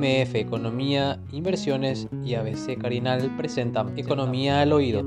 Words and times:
MF 0.00 0.34
Economía, 0.36 1.20
Inversiones 1.30 2.08
y 2.24 2.34
ABC 2.34 2.78
Carinal 2.80 3.36
presentan 3.36 3.98
Economía 3.98 4.62
al 4.62 4.72
Oído. 4.72 5.04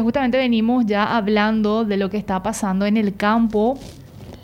Justamente 0.00 0.38
venimos 0.38 0.86
ya 0.86 1.16
hablando 1.16 1.84
de 1.84 1.96
lo 1.96 2.08
que 2.08 2.18
está 2.18 2.42
pasando 2.42 2.86
en 2.86 2.96
el 2.96 3.16
campo, 3.16 3.78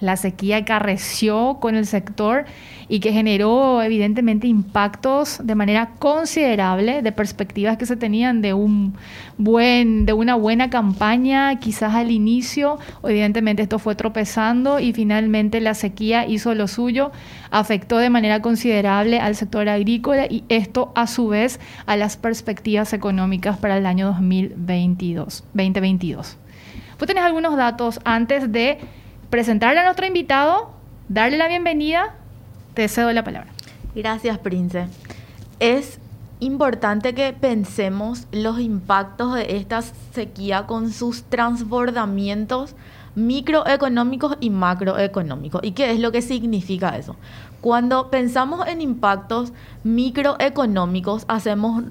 la 0.01 0.17
sequía 0.17 0.65
que 0.65 0.73
arreció 0.73 1.59
con 1.61 1.75
el 1.75 1.87
sector 1.87 2.45
y 2.89 3.01
que 3.01 3.13
generó 3.13 3.83
evidentemente 3.83 4.47
impactos 4.47 5.41
de 5.43 5.55
manera 5.55 5.91
considerable 5.99 7.03
de 7.03 7.13
perspectivas 7.13 7.77
que 7.77 7.87
se 7.87 7.97
tenían 7.97 8.41
de 8.41 8.55
un 8.55 8.95
buen 9.37 10.07
de 10.07 10.13
una 10.13 10.37
buena 10.37 10.71
campaña 10.71 11.59
quizás 11.59 11.95
al 11.95 12.11
inicio. 12.11 12.79
Evidentemente 13.05 13.63
esto 13.63 13.79
fue 13.79 13.95
tropezando 13.95 14.81
y 14.81 14.93
finalmente 14.93 15.61
la 15.61 15.75
sequía 15.75 16.27
hizo 16.27 16.55
lo 16.55 16.69
suyo 16.69 17.13
afectó 17.51 17.99
de 17.99 18.11
manera 18.11 18.43
considerable 18.43 19.21
al 19.21 19.35
sector 19.35 19.69
agrícola 19.69 20.27
y 20.27 20.45
esto 20.49 20.93
a 20.95 21.07
su 21.07 21.29
vez 21.29 21.61
a 21.87 21.97
las 21.97 22.17
perspectivas 22.17 22.93
económicas 22.93 23.59
para 23.59 23.79
el 23.79 23.87
año 23.87 24.09
2022 24.09 25.45
2022 25.55 26.37
¿Vos 26.99 27.07
tenés 27.07 27.23
algunos 27.23 27.57
datos 27.57 28.01
antes 28.05 28.51
de 28.51 28.79
presentarle 29.31 29.81
a 29.81 29.85
nuestro 29.85 30.07
invitado, 30.07 30.71
darle 31.09 31.39
la 31.39 31.49
bienvenida 31.49 32.15
te 32.79 32.87
cedo 32.87 33.13
la 33.13 33.25
palabra. 33.25 33.51
Gracias, 33.97 34.39
Prince. 34.39 34.87
Es 35.59 35.99
importante 36.39 37.13
que 37.13 37.33
pensemos 37.33 38.29
los 38.31 38.61
impactos 38.61 39.35
de 39.35 39.57
esta 39.57 39.83
sequía 39.83 40.67
con 40.67 40.93
sus 40.93 41.25
transbordamientos 41.25 42.77
microeconómicos 43.17 44.37
y 44.39 44.51
macroeconómicos. 44.51 45.63
¿Y 45.65 45.73
qué 45.73 45.91
es 45.91 45.99
lo 45.99 46.13
que 46.13 46.23
significa 46.23 46.97
eso? 46.97 47.17
Cuando 47.61 48.11
pensamos 48.11 48.69
en 48.69 48.81
impactos 48.81 49.53
microeconómicos, 49.83 51.25
hacemos 51.27 51.83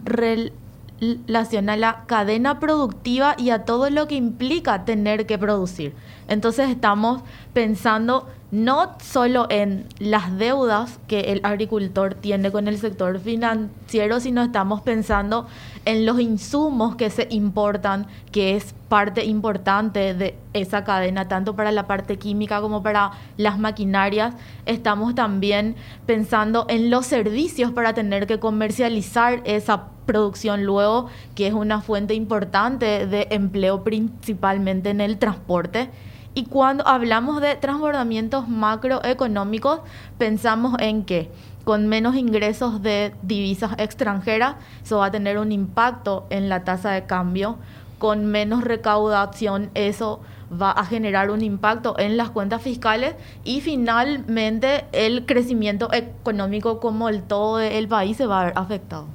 la 0.99 2.03
cadena 2.07 2.59
productiva 2.59 3.35
y 3.37 3.51
a 3.51 3.65
todo 3.65 3.89
lo 3.89 4.07
que 4.07 4.15
implica 4.15 4.85
tener 4.85 5.25
que 5.25 5.37
producir. 5.37 5.93
Entonces 6.27 6.69
estamos 6.69 7.21
pensando 7.53 8.27
no 8.49 8.95
solo 9.03 9.47
en 9.49 9.85
las 9.99 10.37
deudas 10.37 10.99
que 11.07 11.19
el 11.31 11.41
agricultor 11.43 12.13
tiene 12.13 12.49
con 12.49 12.67
el 12.67 12.77
sector 12.77 13.19
financiero, 13.19 14.21
sino 14.21 14.41
estamos 14.41 14.81
pensando 14.81 15.47
en 15.83 16.05
los 16.05 16.19
insumos 16.19 16.95
que 16.95 17.09
se 17.09 17.27
importan, 17.29 18.07
que 18.31 18.55
es 18.55 18.73
parte 18.87 19.25
importante 19.25 20.13
de 20.13 20.37
esa 20.53 20.85
cadena, 20.85 21.27
tanto 21.27 21.57
para 21.57 21.73
la 21.73 21.87
parte 21.87 22.17
química 22.17 22.61
como 22.61 22.81
para 22.81 23.11
las 23.35 23.59
maquinarias. 23.59 24.33
Estamos 24.65 25.13
también 25.13 25.75
pensando 26.05 26.65
en 26.69 26.89
los 26.89 27.05
servicios 27.05 27.71
para 27.71 27.93
tener 27.93 28.27
que 28.27 28.39
comercializar 28.39 29.41
esa 29.43 29.89
producción 30.07 30.63
luego, 30.63 31.09
que 31.35 31.45
es 31.45 31.53
una 31.53 31.81
fuente 31.81 32.15
importante 32.15 33.05
de 33.05 33.27
empleo 33.29 33.83
principalmente 33.83 34.89
en 34.89 35.01
el 35.01 35.19
transporte. 35.19 35.91
Y 36.33 36.45
cuando 36.45 36.87
hablamos 36.87 37.41
de 37.41 37.55
transbordamientos 37.55 38.47
macroeconómicos, 38.47 39.81
pensamos 40.17 40.75
en 40.79 41.03
que 41.03 41.29
con 41.63 41.87
menos 41.87 42.15
ingresos 42.15 42.81
de 42.81 43.13
divisas 43.23 43.73
extranjeras, 43.77 44.55
eso 44.83 44.99
va 44.99 45.07
a 45.07 45.11
tener 45.11 45.37
un 45.37 45.51
impacto 45.51 46.25
en 46.29 46.47
la 46.47 46.63
tasa 46.63 46.91
de 46.91 47.05
cambio. 47.05 47.57
Con 47.97 48.25
menos 48.25 48.63
recaudación, 48.63 49.69
eso 49.73 50.21
va 50.49 50.71
a 50.71 50.85
generar 50.85 51.29
un 51.29 51.41
impacto 51.41 51.95
en 51.97 52.15
las 52.15 52.29
cuentas 52.29 52.61
fiscales 52.61 53.15
y 53.43 53.61
finalmente 53.61 54.85
el 54.91 55.25
crecimiento 55.25 55.89
económico 55.91 56.79
como 56.79 57.09
el 57.09 57.23
todo 57.23 57.57
del 57.57 57.87
país 57.87 58.15
se 58.15 58.27
va 58.27 58.41
a 58.41 58.45
ver 58.45 58.53
afectado. 58.55 59.07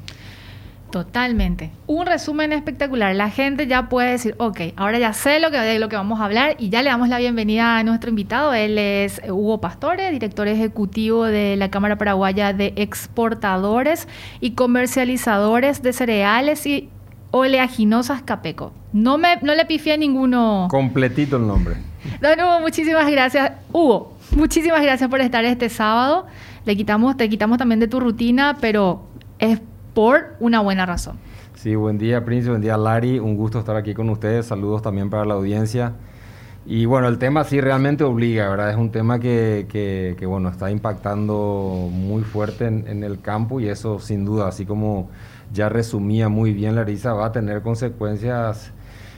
Totalmente. 0.92 1.70
Un 1.86 2.04
resumen 2.04 2.52
espectacular. 2.52 3.16
La 3.16 3.30
gente 3.30 3.67
ya 3.67 3.89
puede 3.89 4.11
decir, 4.11 4.34
ok, 4.36 4.61
ahora 4.77 4.98
ya 4.98 5.14
sé 5.14 5.40
lo 5.40 5.50
que, 5.50 5.56
de 5.56 5.78
lo 5.78 5.89
que 5.89 5.96
vamos 5.96 6.20
a 6.20 6.27
hablar 6.27 6.55
y 6.58 6.68
ya 6.68 6.83
le 6.83 6.90
damos 6.90 7.08
la 7.08 7.18
bienvenida 7.18 7.78
a 7.78 7.83
nuestro 7.83 8.11
invitado. 8.11 8.52
Él 8.52 8.77
es 8.77 9.22
Hugo 9.27 9.58
Pastore, 9.58 10.11
director 10.11 10.46
ejecutivo 10.48 11.24
de 11.24 11.56
la 11.56 11.70
Cámara 11.70 11.96
Paraguaya 11.96 12.52
de 12.52 12.74
Exportadores 12.77 14.06
y 14.40 14.50
Comercializadores 14.50 15.83
de 15.83 15.94
Cereales 15.94 16.67
y 16.67 16.90
Oleaginosas 17.30 18.20
Capeco. 18.20 18.74
No, 18.92 19.17
me, 19.17 19.38
no 19.40 19.55
le 19.55 19.64
pifié 19.64 19.94
a 19.94 19.96
ninguno. 19.96 20.68
Completito 20.70 21.38
el 21.38 21.46
nombre. 21.46 21.77
De 22.20 22.36
nuevo, 22.36 22.61
muchísimas 22.61 23.11
gracias. 23.11 23.52
Hugo, 23.72 24.18
muchísimas 24.36 24.83
gracias 24.83 25.08
por 25.08 25.22
estar 25.22 25.42
este 25.46 25.70
sábado. 25.70 26.27
Le 26.67 26.77
quitamos, 26.77 27.17
te 27.17 27.30
quitamos 27.30 27.56
también 27.56 27.80
de 27.80 27.88
tu 27.88 27.98
rutina, 27.98 28.58
pero 28.61 29.06
es 29.38 29.58
por 29.95 30.36
una 30.41 30.61
buena 30.61 30.86
razón. 30.86 31.19
Sí, 31.55 31.75
buen 31.75 31.98
día, 31.98 32.25
Prince, 32.25 32.48
buen 32.48 32.61
día, 32.61 32.77
Lari. 32.77 33.19
Un 33.19 33.36
gusto 33.36 33.58
estar 33.58 33.77
aquí 33.77 33.95
con 33.95 34.08
ustedes. 34.11 34.47
Saludos 34.47 34.83
también 34.83 35.11
para 35.11 35.25
la 35.25 35.35
audiencia. 35.35 35.92
Y 36.64 36.86
bueno, 36.86 37.08
el 37.08 37.19
tema 37.19 37.42
sí 37.45 37.61
realmente 37.61 38.05
obliga, 38.05 38.48
¿verdad? 38.48 38.70
Es 38.70 38.77
un 38.77 38.91
tema 38.91 39.19
que, 39.19 40.17
bueno, 40.27 40.48
está 40.48 40.70
impactando 40.70 41.89
muy 41.91 42.23
fuerte 42.23 42.67
en, 42.67 43.03
el 43.03 43.20
campo 43.20 43.61
y 43.61 43.69
eso 43.69 43.98
sin 43.98 44.25
duda, 44.25 44.48
así 44.48 44.64
como 44.64 45.11
ya 45.53 45.69
resumía 45.69 46.29
muy 46.29 46.53
bien 46.53 46.77
Larisa, 46.77 47.14
va 47.14 47.27
a 47.27 47.33
tener 47.33 47.63
consecuencias 47.63 48.70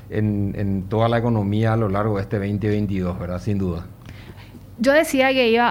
en, 0.08 0.54
en 0.56 0.84
toda 0.84 1.08
la 1.08 1.18
economía 1.18 1.74
a 1.74 1.76
lo 1.76 1.90
largo 1.90 2.16
de 2.16 2.22
este 2.22 2.38
2022, 2.38 3.18
¿verdad? 3.18 3.40
Sin 3.40 3.58
duda. 3.58 3.86
Yo 4.78 4.92
decía 4.92 5.32
que 5.32 5.48
iba 5.50 5.68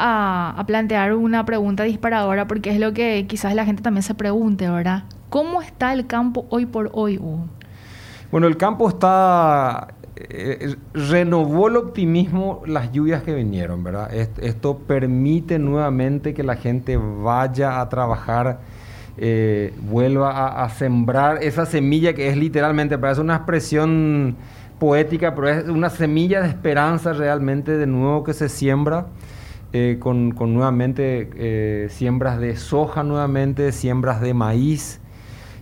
a, 0.58 0.66
plantear 0.66 1.14
una 1.14 1.46
pregunta 1.46 1.84
disparadora 1.84 2.48
porque 2.48 2.70
es 2.70 2.80
lo 2.80 2.94
que 2.94 3.26
quizás 3.28 3.54
la 3.54 3.66
gente 3.66 3.82
también 3.82 4.04
se 4.04 4.16
pregunte, 4.16 4.70
¿verdad? 4.70 5.04
¿Cómo 5.30 5.62
está 5.62 5.94
el 5.94 6.08
campo 6.08 6.46
hoy 6.50 6.66
por 6.66 6.90
hoy, 6.94 7.18
Hugo? 7.18 7.48
Bueno, 8.32 8.48
el 8.48 8.58
campo 8.58 8.88
está... 8.90 9.96
Eh, 10.16 10.76
renovó 10.94 11.68
el 11.68 11.76
optimismo 11.76 12.62
las 12.66 12.92
lluvias 12.92 13.24
que 13.24 13.34
vinieron, 13.34 13.84
¿verdad? 13.84 14.14
Esto, 14.14 14.78
permite 14.78 15.60
nuevamente 15.60 16.34
que 16.34 16.44
la 16.44 16.56
gente 16.56 16.98
vaya 16.98 17.82
a 17.82 17.90
trabajar, 17.90 18.60
eh, 19.18 19.74
vuelva 19.82 20.64
a, 20.64 20.70
sembrar 20.70 21.44
esa 21.44 21.66
semilla 21.66 22.14
que 22.14 22.30
es 22.30 22.38
literalmente, 22.38 22.98
parece 22.98 23.22
una 23.22 23.38
expresión 23.38 24.38
poética, 24.84 25.34
pero 25.34 25.48
es 25.48 25.70
una 25.70 25.90
semilla 25.90 26.42
de 26.42 26.50
esperanza 26.50 27.14
realmente 27.14 27.78
de 27.78 27.88
nuevo 27.88 28.26
que 28.26 28.34
se 28.34 28.50
siembra. 28.50 29.06
Eh, 29.72 29.98
con, 29.98 30.36
nuevamente 30.54 31.30
eh, 31.36 31.88
siembras 31.90 32.38
de 32.38 32.58
soja, 32.58 33.02
nuevamente 33.02 33.72
siembras 33.72 34.20
de 34.20 34.34
maíz. 34.34 35.00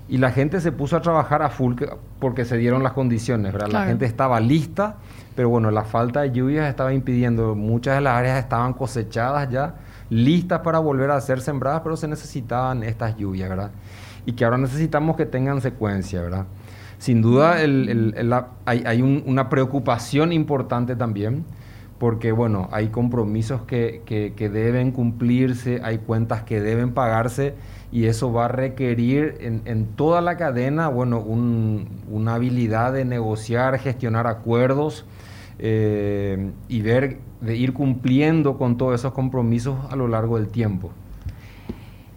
Y 0.10 0.18
la 0.18 0.32
gente 0.32 0.60
se 0.60 0.72
puso 0.72 0.98
a 0.98 1.02
trabajar 1.02 1.44
a 1.44 1.50
full 1.50 1.76
porque 2.20 2.46
se 2.46 2.58
dieron 2.58 2.82
las 2.82 2.94
condiciones, 2.94 3.54
¿verdad? 3.54 3.68
La 3.68 3.86
gente 3.86 4.06
estaba 4.06 4.40
lista, 4.40 4.96
pero 5.36 5.50
bueno, 5.50 5.70
la 5.70 5.84
falta 5.84 6.22
de 6.22 6.32
lluvias 6.32 6.68
estaba 6.68 6.92
impidiendo. 6.92 7.54
Muchas 7.54 7.98
de 7.98 8.02
las 8.02 8.16
áreas 8.16 8.40
estaban 8.40 8.74
cosechadas 8.74 9.52
ya, 9.52 9.76
listas 10.10 10.62
para 10.62 10.80
volver 10.80 11.12
a 11.12 11.22
ser 11.22 11.42
sembradas, 11.42 11.82
pero 11.84 11.96
se 11.96 12.08
necesitaban 12.08 12.82
estas 12.82 13.16
lluvias, 13.18 13.50
¿verdad? 13.50 13.70
Y 14.26 14.34
que 14.34 14.46
ahora 14.46 14.58
necesitamos 14.58 15.16
que 15.16 15.28
tengan 15.28 15.62
secuencia, 15.62 16.22
¿verdad? 16.22 16.48
Sin 17.02 17.24
duda 17.24 17.56
hay, 17.56 19.02
una 19.02 19.50
preocupación 19.50 20.32
importante 20.32 20.96
también, 20.96 21.46
porque 21.98 22.32
bueno, 22.32 22.70
hay 22.72 22.90
compromisos 22.90 23.64
que, 23.64 24.04
deben 24.38 24.92
cumplirse, 24.92 25.82
hay 25.84 25.98
cuentas 25.98 26.44
que 26.44 26.62
deben 26.62 26.94
pagarse 26.94 27.56
y 27.92 28.06
eso 28.06 28.32
va 28.32 28.46
a 28.46 28.50
requerir 28.50 29.40
en, 29.40 29.88
toda 29.96 30.22
la 30.22 30.38
cadena, 30.38 30.90
bueno, 30.90 31.22
una 31.22 32.36
habilidad 32.36 32.94
de 32.94 33.04
negociar, 33.04 33.80
gestionar 33.80 34.28
acuerdos 34.28 35.04
eh, 35.58 36.52
y 36.68 36.84
ver, 36.84 37.18
de 37.42 37.56
ir 37.56 37.74
cumpliendo 37.74 38.60
con 38.60 38.78
todos 38.78 38.94
esos 39.00 39.14
compromisos 39.14 39.76
a 39.90 39.96
lo 39.96 40.08
largo 40.08 40.38
del 40.38 40.50
tiempo. 40.50 40.92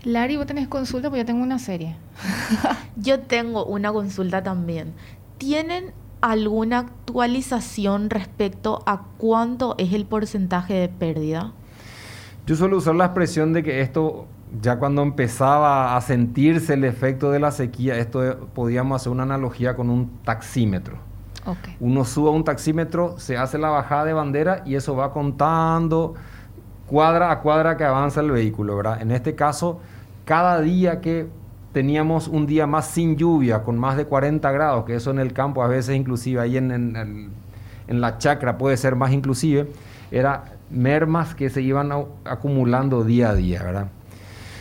Lari, 0.05 0.37
vos 0.37 0.47
tenés 0.47 0.69
consulta, 0.69 1.09
pues 1.09 1.23
yo 1.23 1.27
tengo 1.27 1.43
una 1.43 1.59
serie. 1.59 1.97
yo 2.97 3.21
tengo 3.21 3.65
una 3.65 3.93
consulta 3.93 4.43
también. 4.43 4.93
¿Tienen 5.39 5.93
alguna 6.21 6.79
actualización 6.81 8.11
respecto 8.11 8.83
a 8.87 9.03
cuánto 9.17 9.75
es 9.79 9.93
el 9.93 10.05
porcentaje 10.05 10.75
de 10.75 10.89
pérdida? 10.89 11.53
Yo 12.47 12.55
suelo 12.57 12.77
usar 12.77 12.95
la 12.95 13.07
expresión 13.07 13.55
de 13.55 13.63
que 13.63 13.81
esto, 13.81 14.27
ya 14.61 14.79
cuando 14.79 15.03
empezaba 15.03 15.97
a 15.97 16.01
sentirse 16.03 16.75
el 16.75 16.85
efecto 16.85 17.31
de 17.31 17.41
la 17.41 17.51
sequía, 17.51 17.97
esto 17.97 18.49
podíamos 18.55 19.01
hacer 19.01 19.11
una 19.11 19.23
analogía 19.23 19.75
con 19.75 19.89
un 19.89 20.19
taxímetro. 20.25 20.99
Uno 21.81 22.05
sube 22.05 22.29
a 22.29 22.33
un 22.33 22.45
taxímetro, 22.45 23.19
se 23.19 23.37
hace 23.37 23.59
la 23.59 23.69
bajada 23.69 24.07
de 24.07 24.13
bandera 24.15 24.63
y 24.65 24.77
eso 24.77 24.97
va 24.97 25.13
contando 25.13 26.15
cuadra 26.87 27.31
a 27.31 27.41
cuadra 27.41 27.77
que 27.77 27.85
avanza 27.85 28.21
el 28.21 28.31
vehículo, 28.31 28.77
¿verdad? 28.77 29.03
En 29.03 29.11
este 29.11 29.35
caso, 29.35 29.81
cada 30.25 30.61
día 30.61 31.01
que 31.01 31.27
teníamos 31.73 32.29
un 32.29 32.47
día 32.47 32.67
más 32.67 32.87
sin 32.87 33.17
lluvia, 33.17 33.63
con 33.63 33.79
más 33.79 33.97
de 33.97 34.07
40 34.07 34.51
grados, 34.53 34.85
que 34.85 34.95
eso 34.95 35.11
en 35.11 35.19
el 35.19 35.33
campo 35.33 35.63
a 35.63 35.67
veces 35.67 35.97
inclusive 35.97 36.41
ahí 36.41 36.57
en, 36.57 36.71
en, 36.71 38.01
la 38.01 38.19
chacra 38.19 38.57
puede 38.57 38.77
ser 38.77 38.97
más 38.97 39.13
inclusive, 39.13 39.69
era 40.11 40.45
mermas 40.71 41.35
que 41.35 41.51
se 41.51 41.61
iban 41.63 41.91
acumulando 42.25 43.05
día 43.05 43.31
a 43.31 43.35
día, 43.35 43.63
¿verdad? 43.63 43.89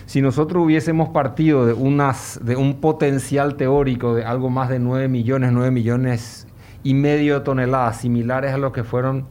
Si 0.06 0.21
nosotros 0.21 0.65
hubiésemos 0.65 1.10
partido 1.10 1.66
de, 1.66 1.74
unas, 1.74 2.39
de 2.44 2.56
un 2.56 2.81
potencial 2.81 3.56
teórico 3.56 4.16
de 4.16 4.25
algo 4.25 4.50
más 4.50 4.69
de 4.69 4.80
9 4.80 5.07
millones, 5.07 5.51
9 5.54 5.71
millones 5.71 6.48
y 6.83 6.94
medio 6.94 7.36
de 7.36 7.45
toneladas, 7.45 7.98
similares 7.98 8.54
a 8.54 8.57
lo 8.57 8.74
que 8.74 8.83
fueron 8.83 9.27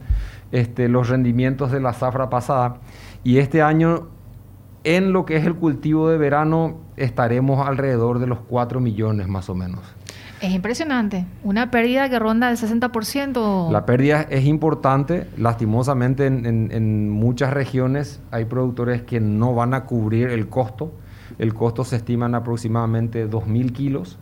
este, 0.51 0.87
los 0.89 1.09
rendimientos 1.09 1.71
de 1.71 1.79
la 1.79 1.93
zafra 1.93 2.29
pasada, 2.29 2.77
y 3.23 3.37
este 3.37 3.61
año 3.61 4.07
en 4.83 5.13
lo 5.13 5.25
que 5.25 5.37
es 5.37 5.45
el 5.45 5.55
cultivo 5.55 6.09
de 6.09 6.17
verano 6.17 6.77
estaremos 6.97 7.65
alrededor 7.65 8.19
de 8.19 8.27
los 8.27 8.39
4 8.39 8.79
millones 8.79 9.27
más 9.27 9.49
o 9.49 9.55
menos. 9.55 9.81
Es 10.41 10.51
impresionante. 10.51 11.25
Una 11.43 11.71
pérdida 11.71 12.09
que 12.09 12.19
ronda 12.19 12.51
el 12.51 12.57
60%. 12.57 13.71
La 13.71 13.85
pérdida 13.85 14.23
es 14.29 14.43
importante. 14.43 15.25
Lastimosamente 15.37 16.25
en, 16.25 17.09
muchas 17.09 17.53
regiones 17.53 18.21
hay 18.29 18.43
productores 18.43 19.03
que 19.03 19.21
no 19.21 19.55
van 19.55 19.73
a 19.73 19.85
cubrir 19.85 20.29
el 20.29 20.49
costo. 20.49 20.91
El 21.39 21.53
costo 21.53 21.85
se 21.85 21.95
estima 21.95 22.25
en 22.25 22.35
aproximadamente 22.35 23.29
2.000 23.29 23.71
kilos, 23.71 24.19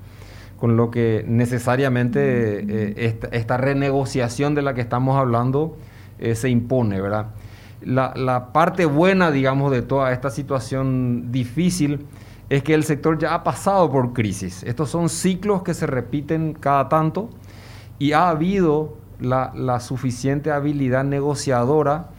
con 0.57 0.77
lo 0.77 0.91
que 0.91 1.25
necesariamente 1.27 2.19
eh, 2.99 3.17
esta, 3.31 3.57
renegociación 3.57 4.53
de 4.53 4.61
la 4.61 4.75
que 4.75 4.81
estamos 4.81 5.17
hablando 5.17 5.75
eh, 6.19 6.35
se 6.35 6.49
impone, 6.49 7.01
¿verdad? 7.01 7.31
La, 7.83 8.13
la 8.15 8.53
parte 8.53 8.85
buena, 8.85 9.31
digamos, 9.31 9.71
de 9.71 9.81
toda 9.81 10.11
esta 10.11 10.29
situación 10.29 11.31
difícil 11.31 12.05
es 12.51 12.63
que 12.63 12.73
el 12.73 12.83
sector 12.83 13.17
ya 13.17 13.33
ha 13.33 13.43
pasado 13.45 13.89
por 13.89 14.11
crisis. 14.11 14.61
Estos 14.63 14.89
son 14.89 15.07
ciclos 15.07 15.63
que 15.63 15.73
se 15.73 15.87
repiten 15.87 16.53
cada 16.53 16.89
tanto 16.89 17.29
y 17.97 18.11
ha 18.11 18.27
habido 18.27 18.97
la, 19.21 19.79
suficiente 19.79 20.51
habilidad 20.51 21.05
negociadora 21.05 22.09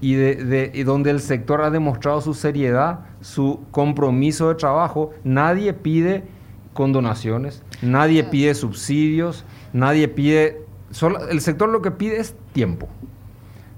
y, 0.00 0.14
de, 0.14 0.82
donde 0.84 1.10
el 1.10 1.20
sector 1.20 1.62
ha 1.62 1.70
demostrado 1.70 2.20
su 2.20 2.34
seriedad, 2.34 3.00
su 3.20 3.60
compromiso 3.70 4.48
de 4.48 4.56
trabajo. 4.56 5.10
Nadie 5.22 5.72
pide 5.72 6.24
condonaciones, 6.72 7.62
nadie 7.80 8.24
pide 8.24 8.54
subsidios, 8.54 9.44
nadie 9.72 10.08
pide... 10.08 10.64
el 11.30 11.40
sector 11.40 11.68
lo 11.68 11.80
que 11.80 11.92
pide 11.92 12.18
es 12.18 12.34
tiempo 12.52 12.88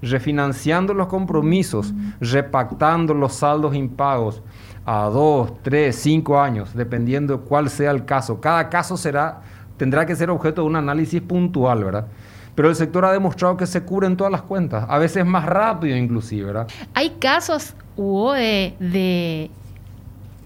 refinanciando 0.01 0.93
los 0.93 1.07
compromisos, 1.07 1.93
repactando 2.19 3.13
los 3.13 3.33
saldos 3.33 3.75
impagos, 3.75 4.41
a 4.85 5.03
dos, 5.05 5.53
tres, 5.61 5.97
cinco 5.97 6.39
años, 6.39 6.73
dependiendo 6.73 7.37
de 7.37 7.43
cuál 7.43 7.69
sea 7.69 7.91
el 7.91 8.05
caso. 8.05 8.41
Cada 8.41 8.69
caso 8.69 8.97
será, 8.97 9.41
tendrá 9.77 10.05
que 10.05 10.15
ser 10.15 10.29
objeto 10.29 10.61
de 10.61 10.67
un 10.67 10.75
análisis 10.75 11.21
puntual, 11.21 11.83
¿verdad? 11.83 12.07
Pero 12.55 12.69
el 12.69 12.75
sector 12.75 13.05
ha 13.05 13.11
demostrado 13.11 13.55
que 13.55 13.67
se 13.67 13.83
cubren 13.83 14.17
todas 14.17 14.31
las 14.31 14.41
cuentas, 14.41 14.85
a 14.89 14.97
veces 14.97 15.25
más 15.25 15.45
rápido 15.45 15.95
inclusive, 15.95 16.47
¿verdad? 16.47 16.67
Hay 16.93 17.11
casos, 17.19 17.75
hubo 17.95 18.33
de, 18.33 18.75
de 18.79 19.51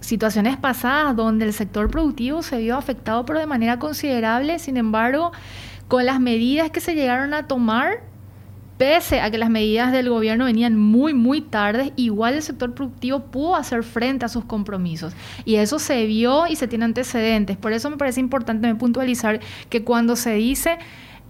situaciones 0.02 0.58
pasadas 0.58 1.16
donde 1.16 1.46
el 1.46 1.54
sector 1.54 1.90
productivo 1.90 2.44
se 2.44 2.58
vio 2.58 2.78
afectado, 2.78 3.26
pero 3.26 3.40
de 3.40 3.46
manera 3.48 3.80
considerable, 3.80 4.60
sin 4.60 4.78
embargo, 4.78 5.32
con 5.88 6.06
las 6.06 6.20
medidas 6.20 6.70
que 6.70 6.82
se 6.82 6.96
llegaron 6.96 7.34
a 7.34 7.48
tomar, 7.48 8.02
pese 8.78 9.22
a 9.22 9.30
que 9.32 9.38
las 9.38 9.50
medidas 9.50 9.92
del 9.92 10.10
gobierno 10.10 10.46
venían 10.46 10.78
muy, 10.78 11.14
muy 11.14 11.42
tarde, 11.42 11.94
igual 11.96 12.36
el 12.36 12.42
sector 12.42 12.74
productivo 12.74 13.20
pudo 13.20 13.56
hacer 13.56 13.84
frente 13.84 14.26
a 14.26 14.30
sus 14.30 14.46
compromisos. 14.46 15.14
Y 15.46 15.56
eso 15.56 15.80
se 15.80 16.06
vio 16.06 16.48
y 16.48 16.56
se 16.56 16.68
tiene 16.68 16.86
antecedentes. 16.86 17.58
Por 17.58 17.74
eso 17.74 17.90
me 17.90 17.98
parece 17.98 18.20
importante 18.20 18.74
puntualizar 18.76 19.40
que 19.70 19.84
cuando 19.84 20.16
se 20.16 20.34
dice 20.34 20.78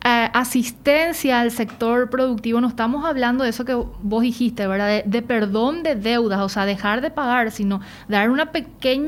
eh, 0.06 0.30
asistencia 0.34 1.40
al 1.40 1.52
sector 1.52 2.10
productivo, 2.10 2.60
no 2.60 2.68
estamos 2.68 3.06
hablando 3.06 3.46
de 3.46 3.52
eso 3.52 3.64
que 3.64 3.74
vos 3.74 4.22
dijiste, 4.22 4.68
¿verdad? 4.68 5.04
De, 5.06 5.22
perdón 5.22 5.82
de 5.82 5.96
deudas, 5.96 6.42
o 6.42 6.50
sea, 6.50 6.66
dejar 6.66 7.00
de 7.00 7.10
pagar, 7.10 7.52
sino 7.52 7.80
dar 8.10 8.30
una 8.30 8.52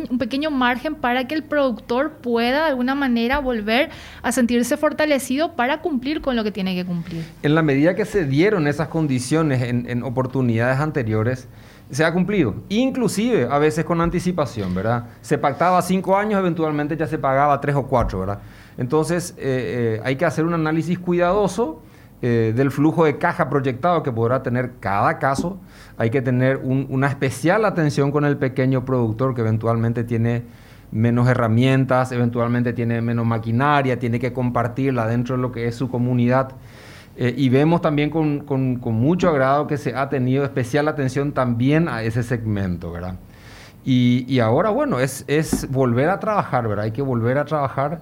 un 0.10 0.18
pequeño 0.18 0.52
margen 0.52 0.96
para 0.96 1.28
que 1.28 1.36
el 1.36 1.44
productor 1.44 2.14
pueda 2.14 2.64
de 2.64 2.70
alguna 2.70 2.96
manera 2.96 3.40
volver 3.40 3.90
a 4.22 4.32
sentirse 4.32 4.78
fortalecido 4.78 5.54
para 5.54 5.82
cumplir 5.82 6.22
con 6.22 6.38
lo 6.38 6.46
que 6.46 6.52
tiene 6.52 6.76
que 6.76 6.86
cumplir. 6.86 7.26
En 7.44 7.56
la 7.56 7.62
medida 7.62 7.94
que 7.96 8.06
se 8.06 8.26
dieron 8.26 8.66
esas 8.68 8.88
condiciones 8.88 9.64
en, 9.64 9.90
en 9.90 10.02
oportunidades 10.02 10.80
anteriores, 10.80 11.50
se 11.92 12.04
ha 12.04 12.12
cumplido, 12.12 12.56
inclusive 12.70 13.48
a 13.50 13.60
veces 13.60 13.86
con 13.86 14.02
anticipación, 14.02 14.74
¿verdad? 14.74 15.06
Se 15.22 15.38
pactaba 15.38 15.82
cinco 15.82 16.18
años, 16.18 16.40
eventualmente 16.40 16.98
ya 16.98 17.06
se 17.06 17.18
pagaba 17.18 17.60
tres 17.62 17.76
o 17.76 17.84
cuatro, 17.84 18.22
¿verdad? 18.22 18.40
Entonces, 18.78 19.32
eh, 19.38 19.98
eh, 19.98 20.02
hay 20.04 20.16
que 20.16 20.26
hacer 20.26 20.46
un 20.46 20.54
análisis 20.54 21.00
cuidadoso 21.00 21.82
eh, 22.22 22.54
del 22.56 22.72
flujo 22.72 23.06
de 23.06 23.18
caja 23.18 23.50
proyectado 23.50 24.04
que 24.04 24.12
podrá 24.12 24.44
tener 24.44 24.74
cada 24.80 25.18
caso. 25.20 25.58
Hay 25.98 26.10
que 26.10 26.22
tener 26.22 26.58
una 26.58 27.08
especial 27.08 27.66
atención 27.66 28.12
con 28.12 28.26
el 28.26 28.38
pequeño 28.38 28.84
productor 28.84 29.34
que 29.34 29.42
eventualmente 29.42 30.04
tiene 30.04 30.44
menos 30.92 31.28
herramientas, 31.28 32.12
eventualmente 32.12 32.74
tiene 32.74 33.02
menos 33.02 33.26
maquinaria, 33.26 33.98
tiene 34.00 34.20
que 34.20 34.34
compartirla 34.34 35.08
dentro 35.08 35.36
de 35.36 35.42
lo 35.42 35.52
que 35.52 35.68
es 35.68 35.76
su 35.76 35.90
comunidad. 35.90 36.52
y 37.18 37.48
vemos 37.48 37.82
también 37.82 38.10
con, 38.10 38.80
mucho 38.82 39.30
agrado 39.30 39.68
que 39.68 39.78
se 39.78 39.96
ha 39.96 40.10
tenido 40.10 40.44
especial 40.44 40.90
atención 40.90 41.32
también 41.32 41.88
a 41.88 42.04
ese 42.04 42.24
segmento, 42.24 42.92
¿verdad? 42.92 43.16
Y, 43.86 44.40
ahora, 44.40 44.70
bueno, 44.70 45.00
es, 45.00 45.24
es 45.28 45.70
volver 45.72 46.10
a 46.10 46.20
trabajar, 46.20 46.68
¿verdad? 46.68 46.86
Hay 46.86 46.92
que 46.92 47.02
volver 47.02 47.38
a 47.38 47.46
trabajar 47.46 48.00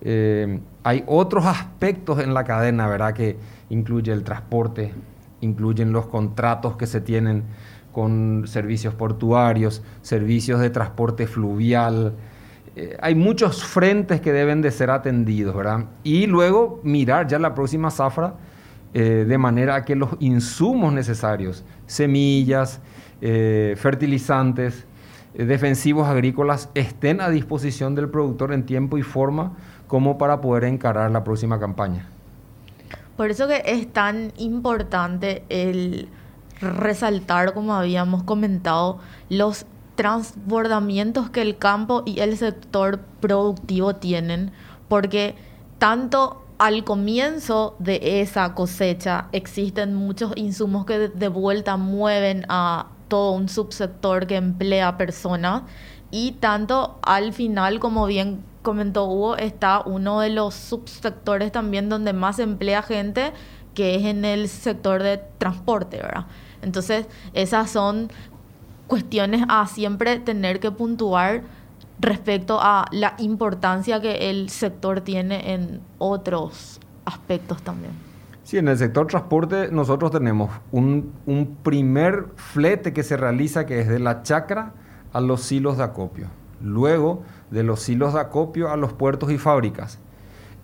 eh, 0.00 0.60
hay 0.82 1.02
otros 1.06 1.46
aspectos 1.46 2.18
en 2.18 2.34
la 2.34 2.44
cadena, 2.44 2.86
¿verdad? 2.86 3.14
Que 3.14 3.36
incluye 3.70 4.12
el 4.12 4.22
transporte, 4.22 4.92
incluyen 5.40 5.92
los 5.92 6.06
contratos 6.06 6.76
que 6.76 6.86
se 6.86 7.00
tienen 7.00 7.44
con 7.92 8.44
servicios 8.46 8.94
portuarios, 8.94 9.82
servicios 10.02 10.60
de 10.60 10.70
transporte 10.70 11.26
fluvial. 11.26 12.12
Eh, 12.76 12.96
hay 13.00 13.14
muchos 13.14 13.64
frentes 13.64 14.20
que 14.20 14.32
deben 14.32 14.60
de 14.60 14.70
ser 14.70 14.90
atendidos, 14.90 15.56
¿verdad? 15.56 15.86
Y 16.02 16.26
luego 16.26 16.80
mirar 16.82 17.26
ya 17.28 17.38
la 17.38 17.54
próxima 17.54 17.90
zafra 17.90 18.34
eh, 18.92 19.24
de 19.26 19.38
manera 19.38 19.84
que 19.84 19.96
los 19.96 20.10
insumos 20.20 20.92
necesarios, 20.92 21.64
semillas, 21.86 22.80
fertilizantes, 23.76 24.84
defensivos 25.32 26.06
agrícolas, 26.08 26.68
estén 26.74 27.22
a 27.22 27.30
disposición 27.30 27.94
del 27.94 28.10
productor 28.10 28.52
en 28.52 28.66
tiempo 28.66 28.98
y 28.98 29.02
forma 29.02 29.56
como 29.86 30.18
para 30.18 30.40
poder 30.40 30.64
encarar 30.64 31.10
la 31.10 31.24
próxima 31.24 31.58
campaña. 31.58 32.08
Por 33.16 33.30
eso 33.30 33.46
que 33.46 33.62
es 33.64 33.92
tan 33.92 34.32
importante 34.36 35.44
el 35.48 36.08
resaltar, 36.60 37.54
como 37.54 37.74
habíamos 37.74 38.22
comentado, 38.24 38.98
los 39.28 39.66
transbordamientos 39.94 41.30
que 41.30 41.42
el 41.42 41.56
campo 41.56 42.02
y 42.04 42.20
el 42.20 42.36
sector 42.36 43.00
productivo 43.20 43.94
tienen, 43.94 44.50
porque 44.88 45.36
tanto 45.78 46.42
al 46.58 46.84
comienzo 46.84 47.76
de 47.78 48.20
esa 48.20 48.54
cosecha 48.54 49.28
existen 49.32 49.94
muchos 49.94 50.32
insumos 50.36 50.86
que 50.86 51.08
de 51.08 51.28
vuelta 51.28 51.76
mueven 51.76 52.44
a 52.48 52.86
todo 53.08 53.32
un 53.32 53.48
subsector 53.48 54.26
que 54.26 54.36
emplea 54.36 54.96
personas 54.96 55.62
y 56.10 56.32
tanto 56.32 56.98
al 57.02 57.32
final, 57.32 57.80
como 57.80 58.06
bien 58.06 58.42
comentó 58.64 59.04
Hugo, 59.04 59.36
está 59.36 59.82
uno 59.86 60.18
de 60.18 60.30
los 60.30 60.54
subsectores 60.54 61.52
también 61.52 61.88
donde 61.88 62.12
más 62.12 62.40
emplea 62.40 62.82
gente, 62.82 63.32
que 63.74 63.94
es 63.94 64.04
en 64.04 64.24
el 64.24 64.48
sector 64.48 65.02
de 65.02 65.18
transporte, 65.38 65.98
¿verdad? 65.98 66.26
Entonces, 66.62 67.06
esas 67.34 67.70
son 67.70 68.10
cuestiones 68.88 69.44
a 69.48 69.66
siempre 69.66 70.18
tener 70.18 70.58
que 70.58 70.70
puntuar 70.72 71.42
respecto 72.00 72.58
a 72.60 72.86
la 72.90 73.14
importancia 73.18 74.00
que 74.00 74.30
el 74.30 74.48
sector 74.48 75.02
tiene 75.02 75.54
en 75.54 75.80
otros 75.98 76.80
aspectos 77.04 77.62
también. 77.62 77.92
Sí, 78.42 78.58
en 78.58 78.68
el 78.68 78.76
sector 78.76 79.06
transporte 79.06 79.68
nosotros 79.70 80.10
tenemos 80.10 80.50
un, 80.72 81.12
un 81.26 81.56
primer 81.62 82.26
flete 82.36 82.92
que 82.92 83.02
se 83.02 83.16
realiza 83.16 83.66
que 83.66 83.80
es 83.80 83.88
de 83.88 83.98
la 83.98 84.22
chacra 84.22 84.72
a 85.12 85.20
los 85.20 85.42
silos 85.42 85.76
de 85.76 85.84
acopio. 85.84 86.28
Luego 86.60 87.22
de 87.50 87.62
los 87.62 87.80
silos 87.80 88.14
de 88.14 88.20
acopio 88.20 88.70
a 88.70 88.76
los 88.76 88.92
puertos 88.92 89.30
y 89.30 89.38
fábricas. 89.38 89.98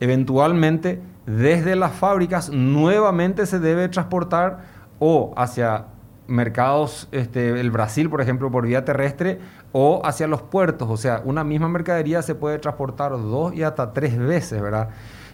Eventualmente, 0.00 1.00
desde 1.26 1.76
las 1.76 1.92
fábricas 1.92 2.50
nuevamente 2.50 3.46
se 3.46 3.58
debe 3.58 3.88
transportar 3.88 4.60
o 4.98 5.32
hacia 5.36 5.86
mercados, 6.26 7.08
este, 7.12 7.60
el 7.60 7.70
Brasil, 7.70 8.08
por 8.08 8.20
ejemplo, 8.20 8.50
por 8.50 8.66
vía 8.66 8.84
terrestre, 8.84 9.40
o 9.72 10.00
hacia 10.04 10.26
los 10.26 10.42
puertos. 10.42 10.88
O 10.88 10.96
sea, 10.96 11.22
una 11.24 11.44
misma 11.44 11.68
mercadería 11.68 12.22
se 12.22 12.34
puede 12.34 12.58
transportar 12.58 13.12
dos 13.12 13.52
y 13.54 13.62
hasta 13.62 13.92
tres 13.92 14.16
veces, 14.16 14.62
¿verdad? 14.62 14.90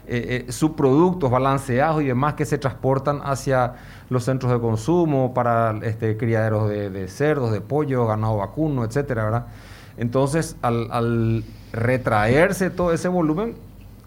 Eh, 0.08 0.44
eh, 0.48 0.52
subproductos 0.52 1.30
balanceados 1.30 2.02
y 2.02 2.06
demás 2.06 2.34
que 2.34 2.44
se 2.44 2.58
transportan 2.58 3.20
hacia 3.24 3.74
los 4.08 4.24
centros 4.24 4.52
de 4.52 4.60
consumo 4.60 5.34
para 5.34 5.76
este, 5.82 6.16
criaderos 6.16 6.68
de, 6.68 6.90
de 6.90 7.08
cerdos, 7.08 7.50
de 7.52 7.60
pollo, 7.60 8.06
ganado 8.06 8.36
vacuno, 8.36 8.84
etcétera, 8.84 9.24
¿verdad? 9.24 9.46
Entonces, 9.98 10.56
al, 10.62 11.44
retraerse 11.72 12.70
todo 12.70 12.92
ese 12.92 13.08
volumen, 13.08 13.54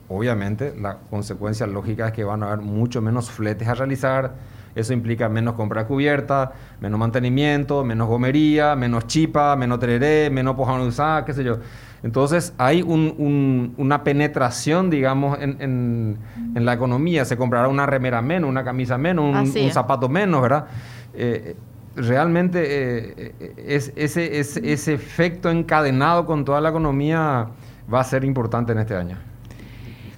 obviamente 0.08 0.74
la 0.80 0.98
consecuencia 1.10 1.68
lógica 1.68 2.08
es 2.08 2.14
que 2.14 2.24
van 2.24 2.44
a 2.44 2.48
haber 2.48 2.60
mucho 2.60 3.02
menos 3.02 3.30
fletes 3.30 3.68
a 3.68 3.76
realizar, 3.76 4.34
Eso 4.76 4.94
implica 4.94 5.28
menos 5.30 5.56
compra 5.56 5.88
cubierta, 5.88 6.54
menos 6.80 7.00
mantenimiento, 7.00 7.84
menos 7.84 8.08
gomería, 8.08 8.76
menos 8.76 9.08
chipa, 9.08 9.56
menos 9.56 9.80
tereré, 9.80 10.30
menos 10.30 10.56
usar, 10.88 11.26
qué 11.26 11.34
sé 11.34 11.44
yo. 11.44 11.58
Entonces 12.02 12.54
hay 12.58 12.82
una 12.82 14.04
penetración, 14.04 14.90
digamos, 14.90 15.38
en, 15.42 16.18
la 16.54 16.74
economía. 16.74 17.26
Se 17.26 17.36
comprará 17.36 17.68
una 17.68 17.86
remera 17.86 18.22
menos, 18.22 18.50
una 18.50 18.64
camisa 18.64 18.98
menos, 18.98 19.26
un, 19.26 19.72
zapato 19.72 20.08
menos, 20.08 20.42
¿verdad? 20.42 20.66
Eh, 21.14 21.56
realmente 22.00 22.64
eh, 22.66 23.56
es, 23.58 23.94
ese, 23.96 24.40
ese 24.40 24.94
efecto 24.94 25.50
encadenado 25.50 26.26
con 26.26 26.46
toda 26.46 26.62
la 26.62 26.70
economía 26.70 27.48
va 27.92 28.00
a 28.00 28.04
ser 28.04 28.24
importante 28.24 28.72
en 28.72 28.80
este 28.80 28.96
año. 28.96 29.18